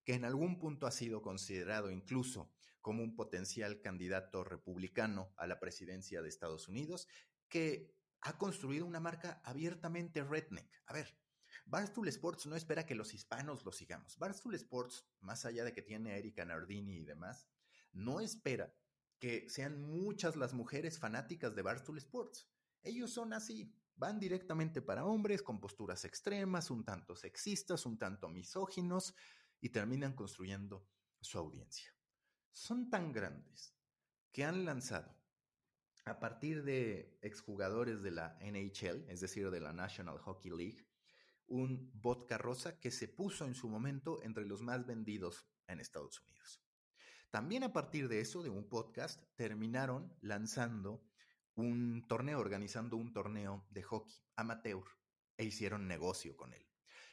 que 0.04 0.16
en 0.16 0.26
algún 0.26 0.60
punto 0.60 0.88
ha 0.88 0.92
sido 0.92 1.22
considerado 1.22 1.92
incluso 1.92 2.52
como 2.82 3.02
un 3.02 3.16
potencial 3.16 3.80
candidato 3.80 4.44
republicano 4.44 5.34
a 5.38 5.48
la 5.48 5.60
presidencia 5.60 6.22
de 6.22 6.30
Estados 6.30 6.68
Unidos, 6.68 7.08
que 7.48 7.96
ha 8.22 8.38
construido 8.38 8.86
una 8.86 9.00
marca 9.00 9.42
abiertamente 9.46 10.24
redneck. 10.24 10.70
A 10.88 10.94
ver, 10.94 11.18
Barstool 11.66 12.08
Sports 12.10 12.46
no 12.46 12.56
espera 12.56 12.86
que 12.86 12.96
los 12.96 13.14
hispanos 13.14 13.64
lo 13.64 13.72
sigamos. 13.72 14.18
Barstool 14.18 14.56
Sports, 14.56 15.06
más 15.22 15.46
allá 15.46 15.64
de 15.64 15.74
que 15.74 15.82
tiene 15.82 16.12
a 16.12 16.18
Erika 16.18 16.44
Nardini 16.44 16.98
y 16.98 17.06
demás, 17.06 17.48
no 17.94 18.20
espera 18.20 18.76
que 19.20 19.50
sean 19.50 19.82
muchas 19.82 20.36
las 20.36 20.54
mujeres 20.54 21.00
fanáticas 21.00 21.56
de 21.56 21.62
Barstool 21.62 21.98
Sports. 21.98 22.50
Ellos 22.82 23.12
son 23.12 23.32
así, 23.32 23.74
van 23.96 24.20
directamente 24.20 24.82
para 24.82 25.06
hombres 25.06 25.44
con 25.44 25.60
posturas 25.60 26.06
extremas, 26.06 26.72
un 26.72 26.84
tanto 26.84 27.16
sexistas, 27.16 27.86
un 27.86 27.98
tanto 27.98 28.30
misóginos, 28.30 29.16
y 29.60 29.70
terminan 29.70 30.14
construyendo 30.14 30.88
su 31.22 31.38
audiencia. 31.38 31.96
Son 32.52 32.90
tan 32.90 33.14
grandes 33.14 33.76
que 34.32 34.44
han 34.44 34.66
lanzado 34.66 35.16
a 36.06 36.20
partir 36.20 36.64
de 36.64 37.18
exjugadores 37.22 38.04
de 38.04 38.12
la 38.12 38.38
NHL, 38.42 39.10
es 39.10 39.22
decir, 39.22 39.50
de 39.52 39.62
la 39.62 39.72
National 39.72 40.20
Hockey 40.20 40.52
League, 40.52 40.86
un 41.48 41.92
vodka 41.94 42.38
rosa 42.38 42.80
que 42.80 42.92
se 42.92 43.08
puso 43.08 43.46
en 43.46 43.56
su 43.56 43.70
momento 43.70 44.22
entre 44.24 44.46
los 44.46 44.62
más 44.62 44.86
vendidos 44.86 45.48
en 45.68 45.80
Estados 45.80 46.22
Unidos. 46.22 46.62
También 47.30 47.64
a 47.64 47.74
partir 47.74 48.10
de 48.10 48.20
eso, 48.20 48.44
de 48.44 48.50
un 48.50 48.68
podcast, 48.68 49.24
terminaron 49.36 50.16
lanzando 50.22 51.04
un 51.56 52.06
torneo, 52.08 52.39
organizando 52.39 52.98
un 52.98 53.13
torneo 53.13 53.66
de 53.70 53.84
hockey 53.84 54.16
amateur 54.36 54.84
e 55.38 55.46
hicieron 55.46 55.88
negocio 55.88 56.36
con 56.36 56.54
él. 56.54 56.66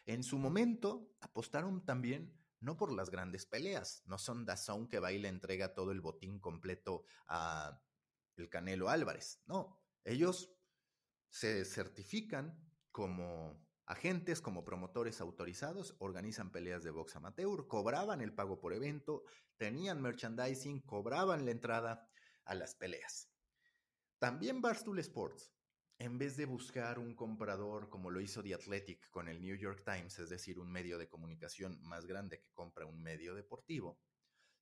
En 0.06 0.22
su 0.22 0.38
momento 0.38 1.14
apostaron 1.20 1.84
también 1.84 2.36
no 2.60 2.76
por 2.76 2.92
las 2.92 3.10
grandes 3.10 3.46
peleas, 3.46 4.02
no 4.06 4.18
son 4.18 4.44
Dazón 4.44 4.88
que 4.88 4.98
va 4.98 5.12
y 5.12 5.18
le 5.18 5.28
entrega 5.28 5.74
todo 5.74 5.92
el 5.92 6.00
botín 6.00 6.38
completo 6.38 7.04
a 7.26 7.82
el 8.36 8.48
Canelo 8.48 8.88
Álvarez, 8.88 9.42
no, 9.46 9.78
ellos 10.04 10.54
se 11.28 11.64
certifican 11.64 12.58
como 12.90 13.66
agentes, 13.86 14.40
como 14.40 14.64
promotores 14.64 15.20
autorizados, 15.20 15.96
organizan 15.98 16.50
peleas 16.50 16.82
de 16.84 16.90
box 16.90 17.16
amateur, 17.16 17.66
cobraban 17.66 18.20
el 18.20 18.34
pago 18.34 18.60
por 18.60 18.72
evento, 18.72 19.24
tenían 19.56 20.00
merchandising, 20.00 20.80
cobraban 20.82 21.44
la 21.44 21.50
entrada 21.50 22.08
a 22.44 22.54
las 22.54 22.74
peleas. 22.74 23.29
También 24.20 24.60
Barstool 24.60 24.98
Sports, 24.98 25.50
en 25.98 26.18
vez 26.18 26.36
de 26.36 26.44
buscar 26.44 26.98
un 26.98 27.14
comprador 27.14 27.88
como 27.88 28.10
lo 28.10 28.20
hizo 28.20 28.42
The 28.42 28.52
Athletic 28.52 29.08
con 29.08 29.28
el 29.28 29.40
New 29.40 29.56
York 29.56 29.82
Times, 29.82 30.18
es 30.18 30.28
decir, 30.28 30.58
un 30.58 30.70
medio 30.70 30.98
de 30.98 31.08
comunicación 31.08 31.80
más 31.80 32.04
grande 32.04 32.38
que 32.38 32.52
compra 32.52 32.84
un 32.84 33.02
medio 33.02 33.34
deportivo, 33.34 33.98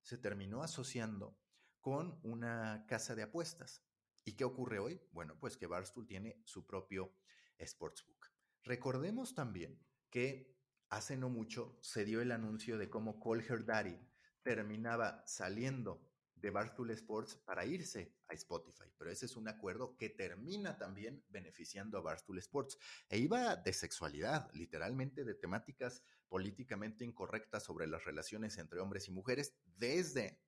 se 0.01 0.17
terminó 0.17 0.63
asociando 0.63 1.37
con 1.81 2.21
una 2.23 2.85
casa 2.87 3.15
de 3.15 3.23
apuestas. 3.23 3.83
¿Y 4.23 4.37
qué 4.37 4.45
ocurre 4.45 4.79
hoy? 4.79 5.01
Bueno, 5.11 5.37
pues 5.37 5.57
que 5.57 5.67
Barstool 5.67 6.07
tiene 6.07 6.41
su 6.45 6.65
propio 6.65 7.13
sportsbook. 7.61 8.27
Recordemos 8.63 9.35
también 9.35 9.77
que 10.09 10.57
hace 10.87 11.17
no 11.17 11.27
mucho 11.27 11.77
se 11.81 12.05
dio 12.05 12.21
el 12.21 12.31
anuncio 12.31 12.77
de 12.77 12.89
cómo 12.89 13.19
Colher 13.19 13.65
Daddy 13.65 13.99
terminaba 14.41 15.21
saliendo 15.27 16.08
de 16.41 16.51
Barstool 16.51 16.91
Sports 16.91 17.35
para 17.35 17.65
irse 17.65 18.13
a 18.27 18.33
Spotify, 18.33 18.85
pero 18.97 19.11
ese 19.11 19.25
es 19.25 19.35
un 19.35 19.47
acuerdo 19.47 19.97
que 19.97 20.09
termina 20.09 20.77
también 20.77 21.23
beneficiando 21.29 21.97
a 21.97 22.01
Barstool 22.01 22.39
Sports. 22.39 22.77
E 23.09 23.17
iba 23.17 23.55
de 23.55 23.73
sexualidad, 23.73 24.49
literalmente 24.53 25.23
de 25.23 25.35
temáticas 25.35 26.03
políticamente 26.27 27.03
incorrectas 27.03 27.63
sobre 27.63 27.87
las 27.87 28.05
relaciones 28.05 28.57
entre 28.57 28.79
hombres 28.79 29.07
y 29.07 29.11
mujeres 29.11 29.55
desde 29.65 30.41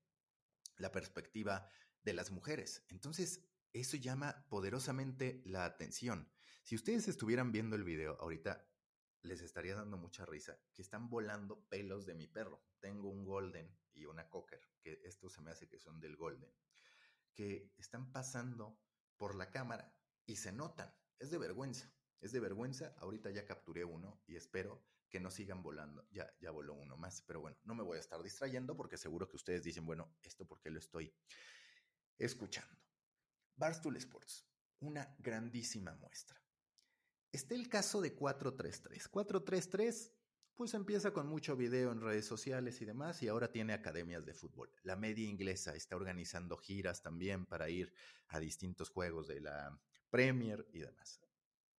la 0.77 0.91
perspectiva 0.91 1.67
de 2.03 2.13
las 2.13 2.31
mujeres. 2.31 2.83
Entonces, 2.89 3.43
eso 3.73 3.97
llama 3.97 4.45
poderosamente 4.49 5.41
la 5.45 5.65
atención. 5.65 6.29
Si 6.63 6.75
ustedes 6.75 7.07
estuvieran 7.07 7.51
viendo 7.51 7.75
el 7.75 7.83
video 7.83 8.17
ahorita, 8.19 8.67
les 9.23 9.41
estaría 9.41 9.75
dando 9.75 9.97
mucha 9.97 10.25
risa, 10.25 10.59
que 10.73 10.81
están 10.81 11.09
volando 11.09 11.67
pelos 11.69 12.05
de 12.05 12.15
mi 12.15 12.27
perro. 12.27 12.63
Tengo 12.79 13.09
un 13.09 13.23
golden 13.23 13.75
y 13.93 14.05
una 14.05 14.29
cocker, 14.29 14.61
que 14.81 15.01
esto 15.03 15.29
se 15.29 15.41
me 15.41 15.51
hace 15.51 15.67
que 15.67 15.79
son 15.79 15.99
del 15.99 16.15
golden, 16.15 16.51
que 17.33 17.71
están 17.77 18.11
pasando 18.11 18.79
por 19.17 19.35
la 19.35 19.49
cámara 19.51 19.95
y 20.25 20.35
se 20.35 20.51
notan. 20.51 20.93
Es 21.19 21.31
de 21.31 21.37
vergüenza, 21.37 21.93
es 22.19 22.31
de 22.31 22.39
vergüenza. 22.39 22.95
Ahorita 22.97 23.29
ya 23.31 23.45
capturé 23.45 23.83
uno 23.83 24.21
y 24.27 24.35
espero 24.35 24.83
que 25.09 25.19
no 25.19 25.29
sigan 25.29 25.61
volando. 25.61 26.07
Ya, 26.11 26.33
ya 26.39 26.51
voló 26.51 26.73
uno 26.73 26.97
más, 26.97 27.21
pero 27.21 27.41
bueno, 27.41 27.57
no 27.63 27.75
me 27.75 27.83
voy 27.83 27.97
a 27.97 27.99
estar 27.99 28.21
distrayendo 28.23 28.75
porque 28.75 28.97
seguro 28.97 29.27
que 29.27 29.35
ustedes 29.35 29.63
dicen, 29.63 29.85
bueno, 29.85 30.15
esto 30.23 30.47
porque 30.47 30.71
lo 30.71 30.79
estoy 30.79 31.13
escuchando. 32.17 32.81
Barstool 33.55 33.97
Sports, 33.97 34.47
una 34.79 35.15
grandísima 35.19 35.93
muestra. 35.95 36.41
Está 37.31 37.55
el 37.55 37.69
caso 37.69 38.01
de 38.01 38.13
433. 38.13 39.07
433 39.07 40.11
pues 40.61 40.75
empieza 40.75 41.11
con 41.11 41.25
mucho 41.25 41.55
video 41.55 41.91
en 41.91 42.01
redes 42.01 42.27
sociales 42.27 42.79
y 42.81 42.85
demás 42.85 43.23
y 43.23 43.27
ahora 43.27 43.51
tiene 43.51 43.73
academias 43.73 44.27
de 44.27 44.35
fútbol. 44.35 44.69
La 44.83 44.95
media 44.95 45.27
inglesa 45.27 45.73
está 45.73 45.95
organizando 45.95 46.55
giras 46.55 47.01
también 47.01 47.47
para 47.47 47.67
ir 47.71 47.91
a 48.27 48.39
distintos 48.39 48.91
juegos 48.91 49.27
de 49.27 49.41
la 49.41 49.81
Premier 50.11 50.67
y 50.71 50.81
demás. 50.81 51.19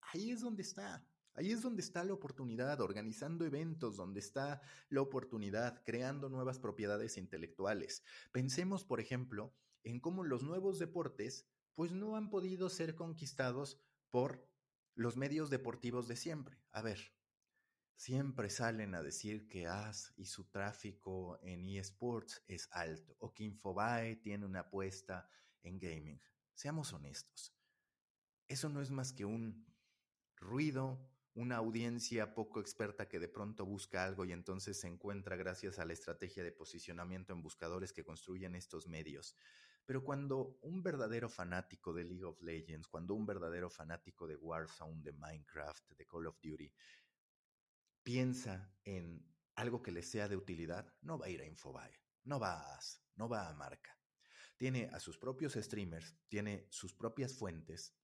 Ahí 0.01 0.33
es 0.33 0.41
donde 0.41 0.63
está. 0.63 1.07
Ahí 1.35 1.53
es 1.53 1.63
donde 1.63 1.81
está 1.81 2.03
la 2.03 2.13
oportunidad, 2.13 2.81
organizando 2.81 3.45
eventos, 3.45 3.97
donde 3.97 4.19
está 4.19 4.61
la 4.89 5.01
oportunidad, 5.01 5.85
creando 5.85 6.29
nuevas 6.29 6.59
propiedades 6.59 7.19
intelectuales. 7.19 8.03
Pensemos, 8.33 8.85
por 8.85 8.99
ejemplo, 8.99 9.55
en 9.85 10.01
cómo 10.01 10.25
los 10.25 10.43
nuevos 10.43 10.81
deportes 10.81 11.47
pues 11.77 11.93
no 11.93 12.17
han 12.17 12.31
podido 12.31 12.69
ser 12.69 12.97
conquistados 12.97 13.81
por 14.11 14.45
los 14.97 15.17
medios 15.17 15.51
deportivos 15.51 16.09
de 16.09 16.17
siempre. 16.17 16.59
A 16.73 16.83
ver, 16.83 17.13
siempre 17.97 18.51
salen 18.51 18.95
a 18.95 19.03
decir 19.03 19.49
que 19.49 19.67
AS 19.67 20.13
y 20.17 20.27
su 20.27 20.45
tráfico 20.45 21.39
en 21.43 21.69
eSports 21.69 22.43
es 22.47 22.69
alto 22.73 23.17
o 23.19 23.33
que 23.33 23.45
Infobae 23.45 24.17
tiene 24.17 24.47
una 24.47 24.61
apuesta 24.61 25.29
en 25.63 25.79
gaming. 25.79 26.21
Seamos 26.55 26.93
honestos. 26.93 27.55
Eso 28.49 28.69
no 28.69 28.83
es 28.83 28.91
más 28.91 29.13
que 29.13 29.25
un 29.25 29.67
ruido, 30.37 31.09
una 31.35 31.57
audiencia 31.57 32.35
poco 32.35 32.61
experta 32.61 33.09
que 33.09 33.19
de 33.19 33.29
pronto 33.29 33.65
busca 33.65 34.05
algo 34.05 34.25
y 34.25 34.33
entonces 34.33 34.79
se 34.79 34.89
encuentra 34.89 35.37
gracias 35.37 35.79
a 35.79 35.85
la 35.85 35.95
estrategia 35.95 36.45
de 36.45 36.53
posicionamiento 36.53 37.33
en 37.33 37.43
buscadores 37.43 37.93
que 37.93 38.05
construyen 38.05 38.55
estos 38.55 38.87
medios. 38.87 39.35
Pero 39.85 40.05
cuando 40.05 40.59
un 40.63 40.83
verdadero 40.83 41.29
fanático 41.29 41.93
de 41.93 42.05
League 42.05 42.25
of 42.25 42.41
Legends, 42.43 42.87
cuando 42.87 43.15
un 43.15 43.27
verdadero 43.27 43.69
fanático 43.69 44.27
de 44.27 44.37
Warzone, 44.37 45.03
de 45.03 45.13
Minecraft, 45.13 45.93
de 45.97 46.07
Call 46.07 46.27
of 46.27 46.39
Duty, 46.41 46.71
piensa 48.03 48.73
en 48.85 49.27
algo 49.55 49.83
que 49.83 49.93
le 49.93 50.03
sea 50.03 50.29
de 50.29 50.37
utilidad, 50.37 50.93
no 51.03 51.19
va 51.19 51.27
a 51.27 51.31
ir 51.31 51.41
a 51.41 51.47
Infobae, 51.47 52.01
no 52.25 52.41
va 52.41 52.55
a 52.55 52.77
As, 52.77 53.03
no 53.17 53.29
va 53.29 53.49
a 53.49 53.55
Marca. 53.55 53.99
Tiene 54.57 54.89
a 54.93 55.01
sus 55.01 55.19
propios 55.19 55.55
streamers, 55.55 56.17
tiene 56.29 56.67
sus 56.71 56.95
propias 56.95 57.35
fuentes, 57.35 57.95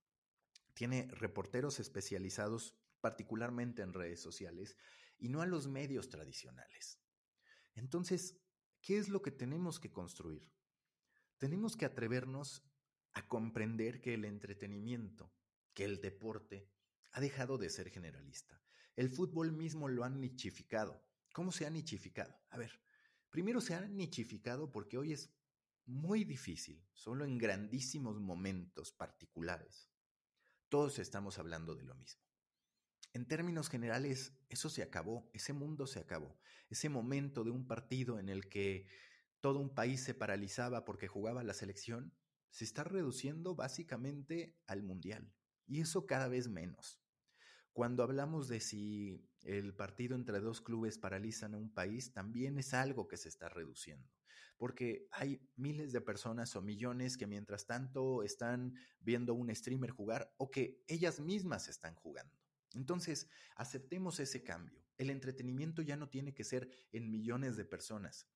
tiene 0.73 1.07
reporteros 1.11 1.79
especializados 1.79 2.77
particularmente 3.01 3.81
en 3.81 3.93
redes 3.93 4.21
sociales 4.21 4.77
y 5.17 5.29
no 5.29 5.41
a 5.41 5.45
los 5.45 5.67
medios 5.67 6.09
tradicionales. 6.09 6.99
Entonces, 7.75 8.37
¿qué 8.81 8.97
es 8.97 9.09
lo 9.09 9.21
que 9.21 9.31
tenemos 9.31 9.79
que 9.79 9.91
construir? 9.91 10.51
tenemos 11.39 11.77
que 11.77 11.85
atrevernos 11.85 12.63
a 13.13 13.27
comprender 13.27 14.01
que 14.01 14.13
el 14.13 14.25
entretenimiento, 14.25 15.33
que 15.73 15.85
el 15.85 15.99
deporte, 16.01 16.69
ha 17.11 17.21
dejado 17.21 17.57
de 17.57 17.69
ser 17.69 17.89
generalista. 17.89 18.61
El 18.99 19.09
fútbol 19.09 19.53
mismo 19.53 19.87
lo 19.87 20.03
han 20.03 20.19
nichificado. 20.19 21.01
¿Cómo 21.31 21.53
se 21.53 21.65
ha 21.65 21.69
nichificado? 21.69 22.37
A 22.49 22.57
ver, 22.57 22.81
primero 23.29 23.61
se 23.61 23.73
ha 23.73 23.79
nichificado 23.87 24.73
porque 24.73 24.97
hoy 24.97 25.13
es 25.13 25.33
muy 25.85 26.25
difícil, 26.25 26.85
solo 26.91 27.23
en 27.23 27.37
grandísimos 27.37 28.19
momentos 28.19 28.91
particulares. 28.91 29.89
Todos 30.67 30.99
estamos 30.99 31.39
hablando 31.39 31.75
de 31.75 31.83
lo 31.83 31.95
mismo. 31.95 32.21
En 33.13 33.25
términos 33.25 33.69
generales, 33.69 34.33
eso 34.49 34.69
se 34.69 34.83
acabó, 34.83 35.29
ese 35.31 35.53
mundo 35.53 35.87
se 35.87 35.99
acabó, 35.99 36.37
ese 36.67 36.89
momento 36.89 37.45
de 37.45 37.51
un 37.51 37.67
partido 37.67 38.19
en 38.19 38.27
el 38.27 38.49
que 38.49 38.85
todo 39.39 39.59
un 39.59 39.73
país 39.73 40.03
se 40.03 40.13
paralizaba 40.13 40.83
porque 40.83 41.07
jugaba 41.07 41.41
la 41.45 41.53
selección, 41.53 42.13
se 42.49 42.65
está 42.65 42.83
reduciendo 42.83 43.55
básicamente 43.55 44.59
al 44.67 44.83
mundial. 44.83 45.33
Y 45.67 45.79
eso 45.79 46.05
cada 46.05 46.27
vez 46.27 46.49
menos. 46.49 46.99
Cuando 47.73 48.03
hablamos 48.03 48.47
de 48.47 48.59
si 48.59 49.25
el 49.41 49.73
partido 49.73 50.15
entre 50.15 50.39
dos 50.39 50.61
clubes 50.61 50.97
paralizan 50.97 51.53
a 51.53 51.57
un 51.57 51.73
país, 51.73 52.11
también 52.11 52.57
es 52.57 52.73
algo 52.73 53.07
que 53.07 53.17
se 53.17 53.29
está 53.29 53.47
reduciendo, 53.49 54.09
porque 54.57 55.07
hay 55.11 55.41
miles 55.55 55.91
de 55.91 56.01
personas 56.01 56.55
o 56.55 56.61
millones 56.61 57.17
que 57.17 57.27
mientras 57.27 57.65
tanto 57.65 58.23
están 58.23 58.73
viendo 58.99 59.33
un 59.33 59.53
streamer 59.55 59.91
jugar 59.91 60.33
o 60.37 60.51
que 60.51 60.83
ellas 60.87 61.19
mismas 61.19 61.69
están 61.69 61.95
jugando. 61.95 62.35
Entonces, 62.73 63.29
aceptemos 63.55 64.19
ese 64.19 64.43
cambio. 64.43 64.83
El 64.97 65.09
entretenimiento 65.09 65.81
ya 65.81 65.95
no 65.95 66.09
tiene 66.09 66.33
que 66.33 66.43
ser 66.43 66.69
en 66.91 67.09
millones 67.09 67.55
de 67.55 67.65
personas. 67.65 68.27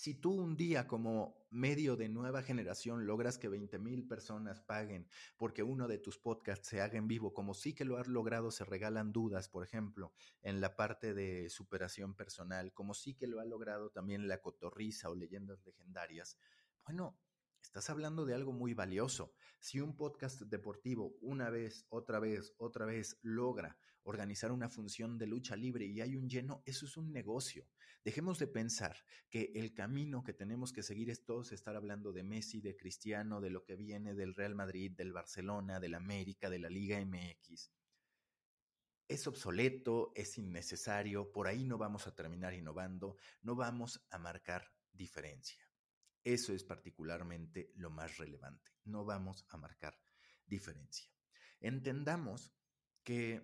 Si 0.00 0.14
tú 0.14 0.32
un 0.32 0.56
día 0.56 0.86
como 0.86 1.46
medio 1.50 1.94
de 1.94 2.08
nueva 2.08 2.42
generación 2.42 3.04
logras 3.04 3.36
que 3.36 3.50
20 3.50 3.78
mil 3.78 4.08
personas 4.08 4.62
paguen 4.62 5.06
porque 5.36 5.62
uno 5.62 5.88
de 5.88 5.98
tus 5.98 6.16
podcasts 6.16 6.68
se 6.68 6.80
haga 6.80 6.96
en 6.96 7.06
vivo, 7.06 7.34
como 7.34 7.52
sí 7.52 7.74
que 7.74 7.84
lo 7.84 7.98
has 7.98 8.08
logrado, 8.08 8.50
se 8.50 8.64
regalan 8.64 9.12
dudas, 9.12 9.50
por 9.50 9.62
ejemplo, 9.62 10.14
en 10.40 10.62
la 10.62 10.74
parte 10.74 11.12
de 11.12 11.50
superación 11.50 12.14
personal, 12.14 12.72
como 12.72 12.94
sí 12.94 13.12
que 13.12 13.26
lo 13.26 13.40
ha 13.40 13.44
logrado 13.44 13.90
también 13.90 14.26
la 14.26 14.40
cotorriza 14.40 15.10
o 15.10 15.14
leyendas 15.14 15.62
legendarias, 15.66 16.38
bueno, 16.86 17.18
Estás 17.62 17.90
hablando 17.90 18.24
de 18.24 18.32
algo 18.32 18.52
muy 18.52 18.72
valioso. 18.72 19.34
Si 19.58 19.80
un 19.80 19.94
podcast 19.94 20.40
deportivo 20.40 21.14
una 21.20 21.50
vez, 21.50 21.84
otra 21.90 22.18
vez, 22.18 22.54
otra 22.56 22.86
vez 22.86 23.18
logra 23.20 23.76
organizar 24.04 24.52
una 24.52 24.68
función 24.68 25.18
de 25.18 25.26
lucha 25.26 25.56
libre 25.56 25.86
y 25.86 26.00
hay 26.00 26.16
un 26.16 26.28
lleno, 26.28 26.62
eso 26.64 26.86
es 26.86 26.96
un 26.96 27.12
negocio. 27.12 27.66
Dejemos 28.04 28.38
de 28.38 28.46
pensar 28.46 28.96
que 29.28 29.52
el 29.54 29.74
camino 29.74 30.22
que 30.22 30.32
tenemos 30.32 30.72
que 30.72 30.82
seguir 30.82 31.10
es 31.10 31.24
todos 31.24 31.52
estar 31.52 31.76
hablando 31.76 32.12
de 32.12 32.22
Messi, 32.22 32.60
de 32.60 32.76
Cristiano, 32.76 33.40
de 33.40 33.50
lo 33.50 33.64
que 33.64 33.76
viene 33.76 34.14
del 34.14 34.34
Real 34.34 34.54
Madrid, 34.54 34.92
del 34.92 35.12
Barcelona, 35.12 35.80
del 35.80 35.94
América, 35.94 36.48
de 36.48 36.58
la 36.58 36.70
Liga 36.70 36.98
MX. 37.04 37.70
es 39.08 39.26
obsoleto, 39.26 40.12
es 40.14 40.38
innecesario, 40.38 41.32
por 41.32 41.48
ahí 41.48 41.64
no 41.64 41.76
vamos 41.76 42.06
a 42.06 42.14
terminar 42.14 42.54
innovando, 42.54 43.16
no 43.42 43.56
vamos 43.56 44.06
a 44.10 44.18
marcar 44.18 44.72
diferencia. 44.92 45.60
Eso 46.22 46.52
es 46.52 46.64
particularmente 46.64 47.72
lo 47.74 47.90
más 47.90 48.18
relevante, 48.18 48.70
no 48.84 49.04
vamos 49.04 49.46
a 49.48 49.56
marcar 49.56 49.98
diferencia. 50.46 51.10
Entendamos 51.60 52.52
que 53.02 53.42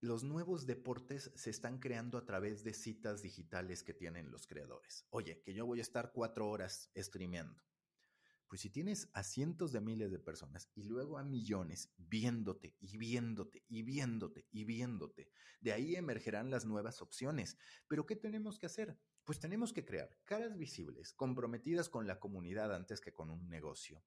los 0.00 0.22
nuevos 0.22 0.66
deportes 0.66 1.32
se 1.34 1.50
están 1.50 1.78
creando 1.78 2.18
a 2.18 2.24
través 2.24 2.62
de 2.62 2.72
citas 2.72 3.20
digitales 3.20 3.82
que 3.82 3.94
tienen 3.94 4.30
los 4.30 4.46
creadores. 4.46 5.06
Oye, 5.10 5.42
que 5.42 5.54
yo 5.54 5.66
voy 5.66 5.80
a 5.80 5.82
estar 5.82 6.12
cuatro 6.12 6.48
horas 6.48 6.90
streameando. 6.96 7.60
Pues 8.46 8.62
si 8.62 8.70
tienes 8.70 9.10
a 9.12 9.24
cientos 9.24 9.72
de 9.72 9.80
miles 9.80 10.10
de 10.10 10.18
personas 10.18 10.70
y 10.74 10.84
luego 10.84 11.18
a 11.18 11.24
millones 11.24 11.92
viéndote 11.98 12.76
y 12.80 12.96
viéndote 12.96 13.64
y 13.68 13.82
viéndote 13.82 14.46
y 14.50 14.64
viéndote, 14.64 15.30
de 15.60 15.72
ahí 15.72 15.96
emergerán 15.96 16.48
las 16.48 16.64
nuevas 16.64 17.02
opciones. 17.02 17.58
Pero 17.88 18.06
¿qué 18.06 18.16
tenemos 18.16 18.58
que 18.58 18.66
hacer? 18.66 18.98
Pues 19.28 19.40
tenemos 19.40 19.74
que 19.74 19.84
crear 19.84 20.08
caras 20.24 20.56
visibles, 20.56 21.12
comprometidas 21.12 21.90
con 21.90 22.06
la 22.06 22.18
comunidad 22.18 22.74
antes 22.74 22.98
que 22.98 23.12
con 23.12 23.28
un 23.28 23.46
negocio, 23.50 24.02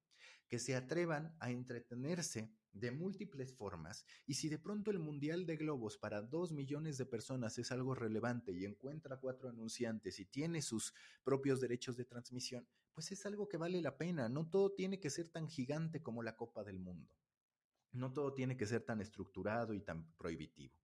que 0.47 0.57
se 0.57 0.75
atrevan 0.75 1.37
a 1.39 1.51
entretenerse 1.51 2.51
de 2.71 2.89
múltiples 2.89 3.53
formas 3.53 4.03
y 4.25 4.33
si 4.33 4.49
de 4.49 4.57
pronto 4.57 4.89
el 4.89 4.97
Mundial 4.97 5.45
de 5.45 5.57
Globos 5.57 5.99
para 5.99 6.23
dos 6.23 6.51
millones 6.51 6.97
de 6.97 7.05
personas 7.05 7.59
es 7.59 7.71
algo 7.71 7.93
relevante 7.93 8.51
y 8.51 8.65
encuentra 8.65 9.19
cuatro 9.19 9.47
anunciantes 9.47 10.19
y 10.19 10.25
tiene 10.25 10.63
sus 10.63 10.91
propios 11.23 11.61
derechos 11.61 11.95
de 11.97 12.05
transmisión, 12.05 12.67
pues 12.91 13.11
es 13.11 13.23
algo 13.27 13.47
que 13.47 13.57
vale 13.57 13.79
la 13.79 13.99
pena. 13.99 14.27
No 14.27 14.49
todo 14.49 14.73
tiene 14.73 14.99
que 14.99 15.11
ser 15.11 15.29
tan 15.29 15.47
gigante 15.47 16.01
como 16.01 16.23
la 16.23 16.35
Copa 16.35 16.63
del 16.63 16.79
Mundo. 16.79 17.15
No 17.91 18.11
todo 18.11 18.33
tiene 18.33 18.57
que 18.57 18.65
ser 18.65 18.81
tan 18.81 19.01
estructurado 19.01 19.75
y 19.75 19.81
tan 19.81 20.11
prohibitivo. 20.13 20.80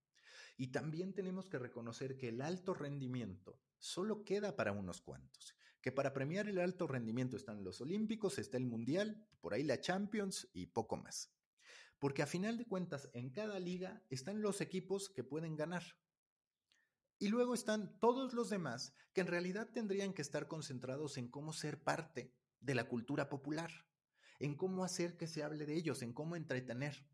Y 0.58 0.66
también 0.66 1.14
tenemos 1.14 1.48
que 1.48 1.58
reconocer 1.58 2.18
que 2.18 2.28
el 2.28 2.42
alto 2.42 2.74
rendimiento 2.74 3.58
solo 3.78 4.24
queda 4.24 4.56
para 4.56 4.72
unos 4.72 5.00
cuantos 5.00 5.54
que 5.80 5.92
para 5.92 6.12
premiar 6.12 6.48
el 6.48 6.58
alto 6.58 6.86
rendimiento 6.86 7.36
están 7.36 7.62
los 7.64 7.80
Olímpicos, 7.80 8.38
está 8.38 8.56
el 8.56 8.66
Mundial, 8.66 9.26
por 9.40 9.54
ahí 9.54 9.62
la 9.62 9.80
Champions 9.80 10.48
y 10.52 10.66
poco 10.66 10.96
más. 10.96 11.32
Porque 11.98 12.22
a 12.22 12.26
final 12.26 12.58
de 12.58 12.66
cuentas, 12.66 13.08
en 13.12 13.30
cada 13.30 13.58
liga 13.58 14.02
están 14.08 14.42
los 14.42 14.60
equipos 14.60 15.08
que 15.08 15.24
pueden 15.24 15.56
ganar. 15.56 15.84
Y 17.18 17.28
luego 17.28 17.54
están 17.54 17.98
todos 17.98 18.32
los 18.32 18.50
demás 18.50 18.94
que 19.12 19.20
en 19.20 19.26
realidad 19.26 19.70
tendrían 19.72 20.12
que 20.12 20.22
estar 20.22 20.46
concentrados 20.46 21.16
en 21.16 21.28
cómo 21.28 21.52
ser 21.52 21.82
parte 21.82 22.32
de 22.60 22.74
la 22.74 22.88
cultura 22.88 23.28
popular, 23.28 23.70
en 24.38 24.56
cómo 24.56 24.84
hacer 24.84 25.16
que 25.16 25.26
se 25.26 25.42
hable 25.42 25.66
de 25.66 25.74
ellos, 25.74 26.02
en 26.02 26.12
cómo 26.12 26.36
entretener. 26.36 27.04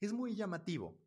Es 0.00 0.12
muy 0.12 0.34
llamativo, 0.34 0.98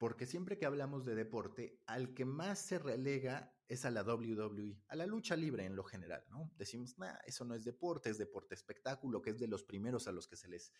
porque 0.00 0.24
siempre 0.24 0.56
que 0.56 0.64
hablamos 0.64 1.04
de 1.04 1.14
deporte, 1.14 1.78
al 1.84 2.14
que 2.14 2.24
más 2.24 2.58
se 2.58 2.78
relega 2.78 3.54
es 3.68 3.84
a 3.84 3.90
la 3.90 4.02
WWE, 4.02 4.82
a 4.88 4.96
la 4.96 5.04
lucha 5.04 5.36
libre 5.36 5.66
en 5.66 5.76
lo 5.76 5.84
general, 5.84 6.24
¿no? 6.30 6.50
Decimos, 6.56 6.98
nah, 6.98 7.18
eso 7.26 7.44
no 7.44 7.54
es 7.54 7.64
deporte, 7.64 8.08
es 8.08 8.16
deporte 8.16 8.54
espectáculo, 8.54 9.20
que 9.20 9.28
es 9.28 9.38
de 9.38 9.46
los 9.46 9.62
primeros 9.62 10.08
a 10.08 10.12
los 10.12 10.26
que 10.26 10.36
se 10.36 10.48
les 10.48 10.72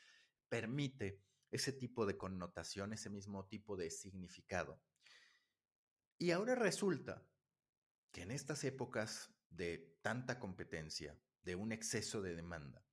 permite 0.49 1.23
ese 1.51 1.71
tipo 1.71 2.07
de 2.07 2.17
connotación, 2.17 2.95
ese 2.95 3.11
mismo 3.11 3.47
tipo 3.47 3.77
de 3.77 3.91
significado. 3.91 4.81
Y 6.17 6.31
ahora 6.31 6.55
resulta 6.55 7.23
que 8.13 8.23
en 8.23 8.31
estas 8.31 8.65
épocas 8.65 9.35
de 9.51 9.99
tanta 10.01 10.39
competencia, 10.39 11.15
de 11.43 11.57
un 11.57 11.73
exceso 11.73 12.23
de 12.23 12.35
demanda, 12.35 12.87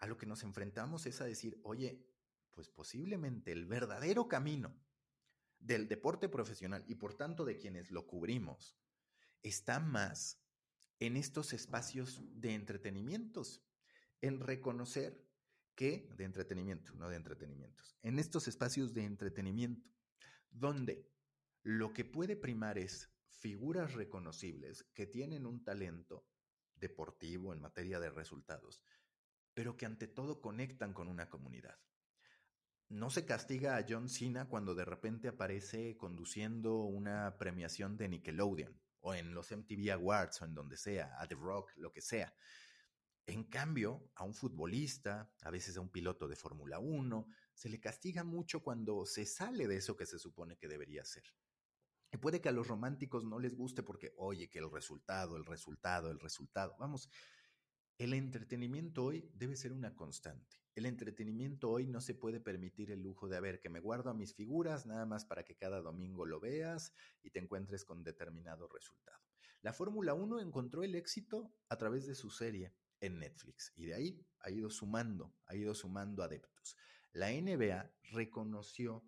a 0.00 0.06
lo 0.06 0.18
que 0.18 0.26
nos 0.26 0.42
enfrentamos 0.42 1.06
es 1.06 1.22
a 1.22 1.24
decir, 1.24 1.58
oye, 1.62 2.06
pues 2.50 2.68
posiblemente 2.68 3.52
el 3.52 3.64
verdadero 3.64 4.28
camino 4.28 4.78
del 5.62 5.88
deporte 5.88 6.28
profesional 6.28 6.84
y 6.86 6.96
por 6.96 7.14
tanto 7.14 7.44
de 7.44 7.56
quienes 7.56 7.90
lo 7.90 8.06
cubrimos, 8.06 8.76
está 9.42 9.80
más 9.80 10.42
en 10.98 11.16
estos 11.16 11.52
espacios 11.52 12.20
de 12.40 12.54
entretenimientos, 12.54 13.64
en 14.20 14.40
reconocer 14.40 15.24
que, 15.74 16.08
de 16.16 16.24
entretenimiento, 16.24 16.94
no 16.94 17.08
de 17.08 17.16
entretenimientos, 17.16 17.96
en 18.02 18.18
estos 18.18 18.46
espacios 18.48 18.92
de 18.92 19.04
entretenimiento, 19.04 19.88
donde 20.50 21.10
lo 21.62 21.92
que 21.92 22.04
puede 22.04 22.36
primar 22.36 22.78
es 22.78 23.10
figuras 23.28 23.94
reconocibles 23.94 24.84
que 24.94 25.06
tienen 25.06 25.46
un 25.46 25.64
talento 25.64 26.26
deportivo 26.74 27.52
en 27.52 27.60
materia 27.60 27.98
de 28.00 28.10
resultados, 28.10 28.82
pero 29.54 29.76
que 29.76 29.86
ante 29.86 30.08
todo 30.08 30.40
conectan 30.40 30.92
con 30.92 31.08
una 31.08 31.28
comunidad. 31.28 31.78
No 32.92 33.08
se 33.08 33.24
castiga 33.24 33.78
a 33.78 33.86
John 33.88 34.10
Cena 34.10 34.50
cuando 34.50 34.74
de 34.74 34.84
repente 34.84 35.26
aparece 35.26 35.96
conduciendo 35.96 36.82
una 36.82 37.38
premiación 37.38 37.96
de 37.96 38.06
Nickelodeon 38.06 38.78
o 39.00 39.14
en 39.14 39.32
los 39.32 39.50
MTV 39.50 39.92
Awards 39.92 40.42
o 40.42 40.44
en 40.44 40.52
donde 40.52 40.76
sea, 40.76 41.16
a 41.18 41.26
The 41.26 41.34
Rock, 41.36 41.72
lo 41.76 41.90
que 41.90 42.02
sea. 42.02 42.36
En 43.24 43.44
cambio, 43.44 44.10
a 44.14 44.24
un 44.24 44.34
futbolista, 44.34 45.32
a 45.40 45.50
veces 45.50 45.78
a 45.78 45.80
un 45.80 45.88
piloto 45.88 46.28
de 46.28 46.36
Fórmula 46.36 46.80
1, 46.80 47.26
se 47.54 47.70
le 47.70 47.80
castiga 47.80 48.24
mucho 48.24 48.62
cuando 48.62 49.06
se 49.06 49.24
sale 49.24 49.66
de 49.66 49.76
eso 49.76 49.96
que 49.96 50.04
se 50.04 50.18
supone 50.18 50.58
que 50.58 50.68
debería 50.68 51.02
ser. 51.02 51.24
Y 52.12 52.18
puede 52.18 52.42
que 52.42 52.50
a 52.50 52.52
los 52.52 52.68
románticos 52.68 53.24
no 53.24 53.38
les 53.38 53.56
guste 53.56 53.82
porque, 53.82 54.12
oye, 54.18 54.50
que 54.50 54.58
el 54.58 54.70
resultado, 54.70 55.38
el 55.38 55.46
resultado, 55.46 56.10
el 56.10 56.20
resultado. 56.20 56.76
Vamos, 56.78 57.08
el 57.96 58.12
entretenimiento 58.12 59.02
hoy 59.02 59.30
debe 59.32 59.56
ser 59.56 59.72
una 59.72 59.96
constante. 59.96 60.61
El 60.74 60.86
entretenimiento 60.86 61.70
hoy 61.70 61.86
no 61.86 62.00
se 62.00 62.14
puede 62.14 62.40
permitir 62.40 62.90
el 62.90 63.02
lujo 63.02 63.28
de, 63.28 63.36
a 63.36 63.40
ver, 63.40 63.60
que 63.60 63.68
me 63.68 63.80
guardo 63.80 64.08
a 64.08 64.14
mis 64.14 64.34
figuras 64.34 64.86
nada 64.86 65.04
más 65.04 65.26
para 65.26 65.44
que 65.44 65.54
cada 65.54 65.82
domingo 65.82 66.24
lo 66.24 66.40
veas 66.40 66.94
y 67.22 67.30
te 67.30 67.40
encuentres 67.40 67.84
con 67.84 68.02
determinado 68.02 68.68
resultado. 68.68 69.20
La 69.60 69.72
Fórmula 69.72 70.14
1 70.14 70.40
encontró 70.40 70.82
el 70.82 70.94
éxito 70.94 71.54
a 71.68 71.76
través 71.76 72.06
de 72.06 72.14
su 72.14 72.30
serie 72.30 72.72
en 73.00 73.18
Netflix 73.18 73.72
y 73.76 73.86
de 73.86 73.94
ahí 73.94 74.26
ha 74.40 74.50
ido 74.50 74.70
sumando, 74.70 75.34
ha 75.46 75.54
ido 75.54 75.74
sumando 75.74 76.22
adeptos. 76.22 76.76
La 77.12 77.30
NBA 77.30 77.92
reconoció 78.10 79.04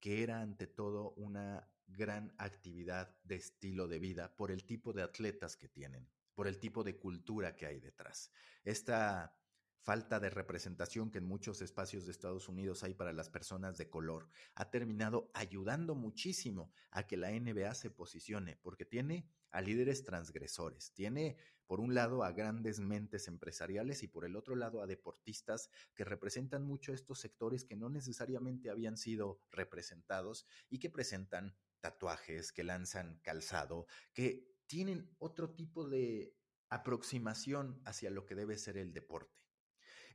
que 0.00 0.22
era 0.22 0.40
ante 0.40 0.66
todo 0.66 1.12
una 1.12 1.68
gran 1.86 2.34
actividad 2.38 3.14
de 3.22 3.36
estilo 3.36 3.86
de 3.86 3.98
vida 3.98 4.34
por 4.34 4.50
el 4.50 4.64
tipo 4.64 4.92
de 4.92 5.02
atletas 5.02 5.56
que 5.56 5.68
tienen, 5.68 6.08
por 6.34 6.48
el 6.48 6.58
tipo 6.58 6.82
de 6.82 6.96
cultura 6.96 7.54
que 7.54 7.66
hay 7.66 7.80
detrás. 7.80 8.32
Esta 8.64 9.36
falta 9.82 10.20
de 10.20 10.30
representación 10.30 11.10
que 11.10 11.18
en 11.18 11.26
muchos 11.26 11.60
espacios 11.60 12.06
de 12.06 12.12
Estados 12.12 12.48
Unidos 12.48 12.84
hay 12.84 12.94
para 12.94 13.12
las 13.12 13.28
personas 13.28 13.76
de 13.76 13.90
color, 13.90 14.28
ha 14.54 14.70
terminado 14.70 15.30
ayudando 15.34 15.96
muchísimo 15.96 16.72
a 16.90 17.06
que 17.06 17.16
la 17.16 17.30
NBA 17.30 17.74
se 17.74 17.90
posicione, 17.90 18.56
porque 18.62 18.84
tiene 18.84 19.26
a 19.50 19.60
líderes 19.60 20.04
transgresores, 20.04 20.92
tiene 20.92 21.36
por 21.66 21.80
un 21.80 21.94
lado 21.94 22.22
a 22.22 22.32
grandes 22.32 22.80
mentes 22.80 23.26
empresariales 23.26 24.02
y 24.02 24.08
por 24.08 24.24
el 24.24 24.36
otro 24.36 24.54
lado 24.54 24.82
a 24.82 24.86
deportistas 24.86 25.68
que 25.94 26.04
representan 26.04 26.64
mucho 26.64 26.92
estos 26.92 27.18
sectores 27.18 27.64
que 27.64 27.76
no 27.76 27.88
necesariamente 27.88 28.70
habían 28.70 28.96
sido 28.96 29.40
representados 29.50 30.46
y 30.70 30.78
que 30.78 30.90
presentan 30.90 31.56
tatuajes, 31.80 32.52
que 32.52 32.62
lanzan 32.62 33.18
calzado, 33.22 33.86
que 34.12 34.48
tienen 34.66 35.10
otro 35.18 35.50
tipo 35.50 35.88
de 35.88 36.36
aproximación 36.68 37.82
hacia 37.84 38.10
lo 38.10 38.24
que 38.24 38.34
debe 38.34 38.56
ser 38.56 38.78
el 38.78 38.92
deporte. 38.92 39.42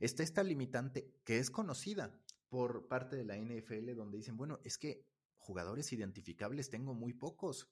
Está 0.00 0.22
esta 0.22 0.42
limitante 0.42 1.12
que 1.24 1.38
es 1.38 1.50
conocida 1.50 2.16
por 2.48 2.86
parte 2.88 3.16
de 3.16 3.24
la 3.24 3.36
NFL 3.36 3.94
donde 3.94 4.18
dicen, 4.18 4.36
bueno, 4.36 4.60
es 4.64 4.78
que 4.78 5.04
jugadores 5.36 5.92
identificables 5.92 6.70
tengo 6.70 6.94
muy 6.94 7.12
pocos. 7.12 7.68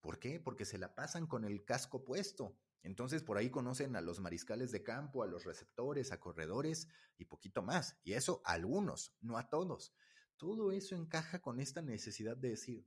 ¿Por 0.00 0.18
qué? 0.18 0.38
Porque 0.38 0.64
se 0.64 0.78
la 0.78 0.94
pasan 0.94 1.26
con 1.26 1.44
el 1.44 1.64
casco 1.64 2.04
puesto. 2.04 2.56
Entonces 2.82 3.22
por 3.22 3.38
ahí 3.38 3.50
conocen 3.50 3.96
a 3.96 4.02
los 4.02 4.20
mariscales 4.20 4.70
de 4.70 4.82
campo, 4.82 5.22
a 5.22 5.26
los 5.26 5.44
receptores, 5.44 6.12
a 6.12 6.20
corredores 6.20 6.86
y 7.16 7.24
poquito 7.24 7.62
más. 7.62 7.98
Y 8.04 8.12
eso 8.12 8.42
a 8.44 8.52
algunos, 8.52 9.16
no 9.20 9.38
a 9.38 9.48
todos. 9.48 9.94
Todo 10.36 10.70
eso 10.72 10.94
encaja 10.94 11.40
con 11.40 11.60
esta 11.60 11.80
necesidad 11.80 12.36
de 12.36 12.50
decir, 12.50 12.86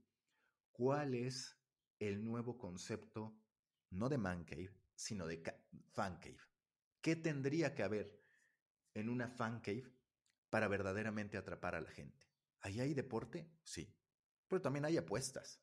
¿cuál 0.70 1.14
es 1.14 1.58
el 1.98 2.24
nuevo 2.24 2.56
concepto, 2.56 3.36
no 3.90 4.08
de 4.08 4.18
man 4.18 4.44
cave, 4.44 4.72
sino 4.94 5.26
de 5.26 5.42
fan 5.92 6.18
cave? 6.20 6.38
¿Qué 7.00 7.16
tendría 7.16 7.74
que 7.74 7.82
haber 7.82 8.27
en 8.98 9.08
una 9.08 9.28
fan 9.28 9.60
cave 9.60 9.92
para 10.50 10.68
verdaderamente 10.68 11.36
atrapar 11.36 11.74
a 11.74 11.80
la 11.80 11.90
gente. 11.90 12.26
¿Ahí 12.60 12.80
hay 12.80 12.94
deporte? 12.94 13.50
Sí. 13.62 13.94
Pero 14.48 14.62
también 14.62 14.84
hay 14.84 14.96
apuestas. 14.96 15.60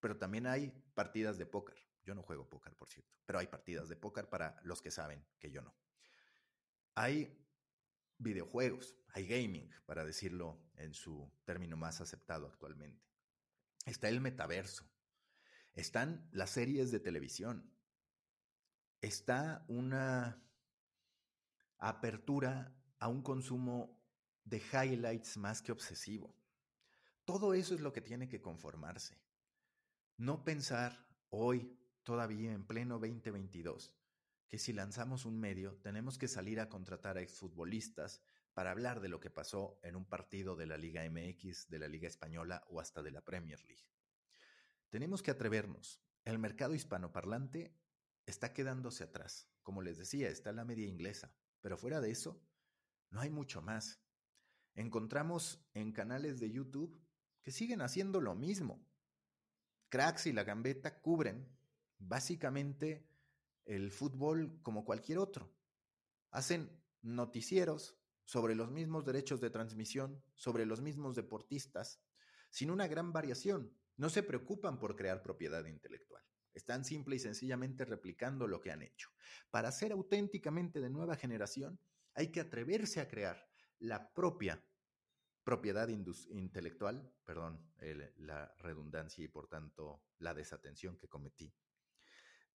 Pero 0.00 0.16
también 0.16 0.46
hay 0.46 0.70
partidas 0.94 1.38
de 1.38 1.46
póker. 1.46 1.78
Yo 2.04 2.14
no 2.14 2.22
juego 2.22 2.48
póker, 2.48 2.74
por 2.74 2.88
cierto. 2.88 3.14
Pero 3.26 3.38
hay 3.38 3.46
partidas 3.46 3.88
de 3.88 3.96
póker 3.96 4.28
para 4.28 4.60
los 4.64 4.80
que 4.82 4.90
saben 4.90 5.24
que 5.38 5.50
yo 5.50 5.62
no. 5.62 5.74
Hay 6.94 7.38
videojuegos, 8.18 8.96
hay 9.08 9.26
gaming, 9.26 9.70
para 9.86 10.04
decirlo 10.04 10.60
en 10.76 10.94
su 10.94 11.30
término 11.44 11.76
más 11.76 12.00
aceptado 12.00 12.46
actualmente. 12.46 13.06
Está 13.86 14.08
el 14.08 14.20
metaverso. 14.20 14.90
Están 15.74 16.28
las 16.32 16.50
series 16.50 16.90
de 16.90 17.00
televisión. 17.00 17.72
Está 19.00 19.64
una 19.68 20.42
apertura 21.78 22.74
a 22.98 23.08
un 23.08 23.22
consumo 23.22 23.98
de 24.44 24.58
highlights 24.72 25.36
más 25.36 25.62
que 25.62 25.72
obsesivo. 25.72 26.34
Todo 27.24 27.54
eso 27.54 27.74
es 27.74 27.80
lo 27.80 27.92
que 27.92 28.00
tiene 28.00 28.28
que 28.28 28.40
conformarse. 28.40 29.20
No 30.16 30.44
pensar 30.44 31.06
hoy, 31.30 31.78
todavía 32.02 32.52
en 32.52 32.66
pleno 32.66 32.98
2022, 32.98 33.92
que 34.48 34.58
si 34.58 34.72
lanzamos 34.72 35.26
un 35.26 35.38
medio 35.38 35.76
tenemos 35.76 36.16
que 36.16 36.26
salir 36.26 36.58
a 36.58 36.68
contratar 36.68 37.18
a 37.18 37.20
exfutbolistas 37.20 38.22
para 38.54 38.70
hablar 38.70 39.00
de 39.00 39.08
lo 39.08 39.20
que 39.20 39.30
pasó 39.30 39.78
en 39.82 39.94
un 39.94 40.06
partido 40.06 40.56
de 40.56 40.66
la 40.66 40.78
Liga 40.78 41.08
MX, 41.08 41.68
de 41.68 41.78
la 41.78 41.86
Liga 41.86 42.08
Española 42.08 42.64
o 42.68 42.80
hasta 42.80 43.02
de 43.02 43.10
la 43.10 43.20
Premier 43.20 43.62
League. 43.64 43.86
Tenemos 44.88 45.22
que 45.22 45.30
atrevernos. 45.30 46.00
El 46.24 46.38
mercado 46.38 46.74
hispanoparlante 46.74 47.76
está 48.26 48.52
quedándose 48.52 49.04
atrás. 49.04 49.48
Como 49.62 49.82
les 49.82 49.98
decía, 49.98 50.28
está 50.28 50.50
la 50.52 50.64
media 50.64 50.88
inglesa, 50.88 51.32
pero 51.60 51.76
fuera 51.76 52.00
de 52.00 52.10
eso, 52.10 52.42
no 53.10 53.20
hay 53.20 53.30
mucho 53.30 53.62
más. 53.62 54.00
Encontramos 54.74 55.66
en 55.74 55.92
canales 55.92 56.38
de 56.40 56.50
YouTube 56.50 57.00
que 57.42 57.50
siguen 57.50 57.80
haciendo 57.80 58.20
lo 58.20 58.34
mismo. 58.34 58.86
Cracks 59.88 60.26
y 60.26 60.32
la 60.32 60.44
gambeta 60.44 61.00
cubren 61.00 61.48
básicamente 61.98 63.08
el 63.64 63.90
fútbol 63.90 64.60
como 64.62 64.84
cualquier 64.84 65.18
otro. 65.18 65.54
Hacen 66.30 66.82
noticieros 67.02 67.98
sobre 68.24 68.54
los 68.54 68.70
mismos 68.70 69.04
derechos 69.04 69.40
de 69.40 69.50
transmisión, 69.50 70.22
sobre 70.34 70.66
los 70.66 70.82
mismos 70.82 71.16
deportistas, 71.16 72.02
sin 72.50 72.70
una 72.70 72.86
gran 72.86 73.12
variación. 73.12 73.74
No 73.96 74.10
se 74.10 74.22
preocupan 74.22 74.78
por 74.78 74.96
crear 74.96 75.22
propiedad 75.22 75.64
intelectual. 75.64 76.22
Están 76.54 76.84
simple 76.84 77.16
y 77.16 77.18
sencillamente 77.18 77.84
replicando 77.84 78.46
lo 78.46 78.60
que 78.60 78.70
han 78.70 78.82
hecho. 78.82 79.10
Para 79.50 79.70
ser 79.72 79.92
auténticamente 79.92 80.80
de 80.80 80.90
nueva 80.90 81.16
generación, 81.16 81.78
hay 82.14 82.32
que 82.32 82.40
atreverse 82.40 83.00
a 83.00 83.08
crear 83.08 83.48
la 83.78 84.12
propia 84.12 84.64
propiedad 85.44 85.88
intelectual, 85.88 87.10
perdón, 87.24 87.72
la 88.16 88.54
redundancia 88.58 89.24
y 89.24 89.28
por 89.28 89.48
tanto 89.48 90.02
la 90.18 90.34
desatención 90.34 90.98
que 90.98 91.08
cometí. 91.08 91.54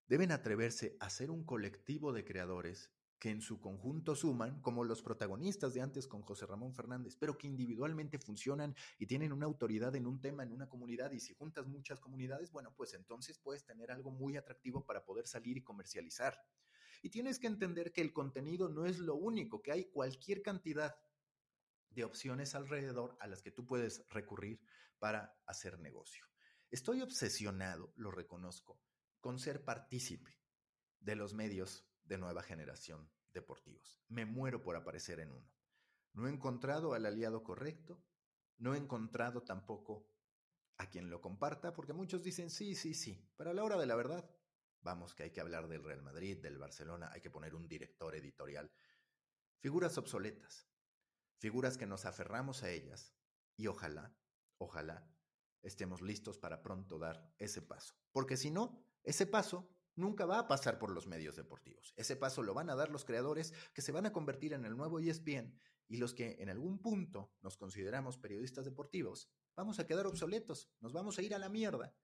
Deben 0.06 0.32
atreverse 0.32 0.96
a 1.00 1.10
ser 1.10 1.32
un 1.32 1.44
colectivo 1.44 2.14
de 2.14 2.24
creadores 2.24 2.92
que 3.24 3.30
en 3.30 3.42
su 3.42 3.62
conjunto 3.62 4.18
suman, 4.18 4.60
como 4.60 4.84
los 4.84 5.02
protagonistas 5.02 5.74
de 5.74 5.80
antes 5.80 6.10
con 6.10 6.24
José 6.24 6.46
Ramón 6.46 6.74
Fernández, 6.74 7.16
pero 7.18 7.38
que 7.38 7.48
individualmente 7.48 8.20
funcionan 8.20 8.76
y 9.00 9.06
tienen 9.06 9.32
una 9.32 9.46
autoridad 9.46 9.96
en 9.96 10.08
un 10.08 10.20
tema, 10.20 10.44
en 10.44 10.52
una 10.52 10.68
comunidad, 10.68 11.10
y 11.14 11.22
si 11.22 11.34
juntas 11.34 11.66
muchas 11.66 12.02
comunidades, 12.02 12.52
bueno, 12.52 12.74
pues 12.76 12.94
entonces 12.94 13.40
puedes 13.40 13.64
tener 13.64 13.92
algo 13.92 14.12
muy 14.12 14.36
atractivo 14.36 14.86
para 14.86 15.06
poder 15.06 15.26
salir 15.26 15.56
y 15.56 15.64
comercializar. 15.64 16.38
Y 17.02 17.12
tienes 17.12 17.40
que 17.40 17.48
entender 17.48 17.94
que 17.94 18.02
el 18.02 18.12
contenido 18.12 18.68
no 18.68 18.86
es 18.86 19.00
lo 19.00 19.16
único, 19.16 19.62
que 19.62 19.72
hay 19.72 19.86
cualquier 19.86 20.42
cantidad 20.42 20.94
de 21.92 22.04
opciones 22.04 22.56
alrededor 22.56 23.16
a 23.22 23.28
las 23.28 23.42
que 23.42 23.52
tú 23.52 23.66
puedes 23.66 24.06
recurrir 24.10 24.60
para 25.00 25.34
hacer 25.46 25.80
negocio. 25.80 26.26
Estoy 26.72 27.02
obsesionado, 27.02 27.94
lo 27.96 28.12
reconozco, 28.12 28.82
con 29.22 29.40
ser 29.40 29.64
partícipe 29.64 30.42
de 31.00 31.16
los 31.16 31.34
medios 31.34 31.88
de 32.04 32.18
nueva 32.18 32.44
generación 32.44 33.10
deportivos. 33.34 34.02
Me 34.08 34.26
muero 34.26 34.62
por 34.62 34.76
aparecer 34.76 35.20
en 35.20 35.32
uno. 35.32 35.52
No 36.14 36.28
he 36.28 36.32
encontrado 36.32 36.94
al 36.94 37.06
aliado 37.06 37.44
correcto, 37.44 38.04
no 38.58 38.76
he 38.76 38.78
encontrado 38.78 39.44
tampoco 39.44 40.08
a 40.78 40.90
quien 40.90 41.10
lo 41.10 41.22
comparta, 41.22 41.74
porque 41.74 41.94
muchos 41.94 42.24
dicen 42.24 42.50
sí, 42.50 42.76
sí, 42.76 42.94
sí, 42.94 43.28
pero 43.36 43.50
a 43.50 43.54
la 43.54 43.64
hora 43.64 43.78
de 43.78 43.86
la 43.86 43.96
verdad, 43.96 44.30
vamos 44.82 45.16
que 45.16 45.24
hay 45.24 45.32
que 45.32 45.42
hablar 45.42 45.68
del 45.68 45.84
Real 45.84 46.02
Madrid, 46.02 46.42
del 46.42 46.58
Barcelona, 46.58 47.10
hay 47.12 47.22
que 47.22 47.30
poner 47.30 47.56
un 47.56 47.68
director 47.68 48.16
editorial. 48.16 48.72
Figuras 49.60 49.98
obsoletas, 49.98 50.68
figuras 51.40 51.78
que 51.78 51.86
nos 51.86 52.06
aferramos 52.06 52.64
a 52.64 52.70
ellas 52.70 53.16
y 53.56 53.68
ojalá, 53.68 54.16
ojalá 54.58 55.10
estemos 55.62 56.02
listos 56.02 56.38
para 56.38 56.62
pronto 56.62 57.00
dar 57.00 57.34
ese 57.40 57.62
paso. 57.62 57.96
Porque 58.12 58.38
si 58.38 58.52
no, 58.52 58.86
ese 59.04 59.26
paso 59.26 59.74
nunca 59.96 60.26
va 60.26 60.40
a 60.40 60.48
pasar 60.48 60.80
por 60.80 60.92
los 60.92 61.08
medios 61.08 61.36
deportivos. 61.36 61.94
Ese 61.96 62.16
paso 62.16 62.44
lo 62.44 62.54
van 62.54 62.70
a 62.70 62.76
dar 62.76 62.90
los 62.90 63.06
creadores 63.06 63.54
que 63.74 63.82
se 63.82 63.92
van 63.92 64.06
a 64.06 64.14
convertir 64.14 64.54
en 64.54 64.66
el 64.66 64.76
nuevo 64.76 65.00
ESPN 65.00 65.54
y 65.88 65.98
los 65.98 66.14
que 66.14 66.38
en 66.40 66.50
algún 66.50 66.80
punto 66.80 67.32
nos 67.42 67.58
consideramos 67.58 68.18
periodistas 68.18 68.66
deportivos, 68.66 69.30
vamos 69.56 69.80
a 69.80 69.86
quedar 69.86 70.08
obsoletos, 70.08 70.70
nos 70.80 70.94
vamos 70.94 71.18
a 71.18 71.22
ir 71.22 71.36
a 71.36 71.40
la 71.40 71.50
mierda. 71.50 71.96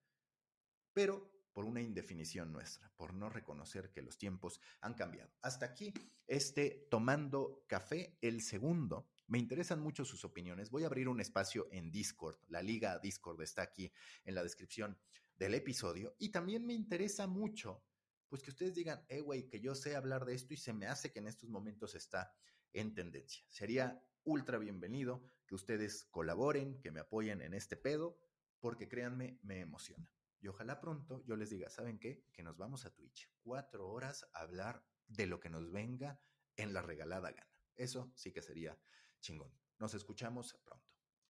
Pero 0.93 1.31
por 1.53 1.65
una 1.65 1.81
indefinición 1.81 2.51
nuestra, 2.51 2.91
por 2.95 3.13
no 3.13 3.29
reconocer 3.29 3.91
que 3.91 4.01
los 4.01 4.17
tiempos 4.17 4.61
han 4.81 4.93
cambiado. 4.93 5.33
Hasta 5.41 5.65
aquí 5.65 5.93
este 6.27 6.87
Tomando 6.89 7.65
Café, 7.67 8.17
el 8.21 8.41
segundo 8.41 9.07
me 9.27 9.39
interesan 9.39 9.79
mucho 9.79 10.05
sus 10.05 10.23
opiniones. 10.23 10.69
Voy 10.69 10.83
a 10.83 10.87
abrir 10.87 11.09
un 11.09 11.19
espacio 11.19 11.67
en 11.71 11.91
Discord. 11.91 12.37
La 12.47 12.61
liga 12.61 12.99
Discord 12.99 13.41
está 13.41 13.61
aquí 13.61 13.91
en 14.23 14.35
la 14.35 14.43
descripción 14.43 14.97
del 15.39 15.55
episodio. 15.55 16.15
Y 16.19 16.29
también 16.29 16.65
me 16.65 16.73
interesa 16.73 17.25
mucho, 17.25 17.81
pues 18.27 18.43
que 18.43 18.51
ustedes 18.51 18.75
digan, 18.75 19.03
eh, 19.07 19.21
güey, 19.21 19.47
que 19.47 19.61
yo 19.61 19.73
sé 19.73 19.95
hablar 19.95 20.25
de 20.25 20.35
esto 20.35 20.53
y 20.53 20.57
se 20.57 20.73
me 20.73 20.85
hace 20.85 21.11
que 21.11 21.19
en 21.19 21.27
estos 21.27 21.49
momentos 21.49 21.95
está 21.95 22.31
en 22.73 22.93
tendencia. 22.93 23.43
Sería 23.49 24.03
ultra 24.25 24.59
bienvenido 24.59 25.23
que 25.47 25.55
ustedes 25.55 26.05
colaboren, 26.11 26.79
que 26.81 26.91
me 26.91 26.99
apoyen 26.99 27.41
en 27.41 27.53
este 27.53 27.77
pedo, 27.77 28.19
porque 28.59 28.87
créanme, 28.87 29.39
me 29.41 29.61
emociona. 29.61 30.11
Y 30.41 30.47
ojalá 30.47 30.79
pronto 30.79 31.23
yo 31.25 31.35
les 31.35 31.49
diga, 31.49 31.69
¿saben 31.69 31.97
qué? 31.99 32.25
Que 32.33 32.43
nos 32.43 32.57
vamos 32.57 32.85
a 32.85 32.93
Twitch. 32.93 33.31
Cuatro 33.41 33.89
horas 33.89 34.29
a 34.33 34.41
hablar 34.41 34.85
de 35.07 35.25
lo 35.25 35.39
que 35.39 35.49
nos 35.49 35.71
venga 35.71 36.21
en 36.55 36.73
la 36.73 36.81
regalada 36.81 37.31
gana. 37.31 37.49
Eso 37.75 38.11
sí 38.13 38.31
que 38.31 38.41
sería 38.41 38.77
chingón. 39.21 39.51
Nos 39.79 39.93
escuchamos 39.93 40.53
pronto. 40.63 40.88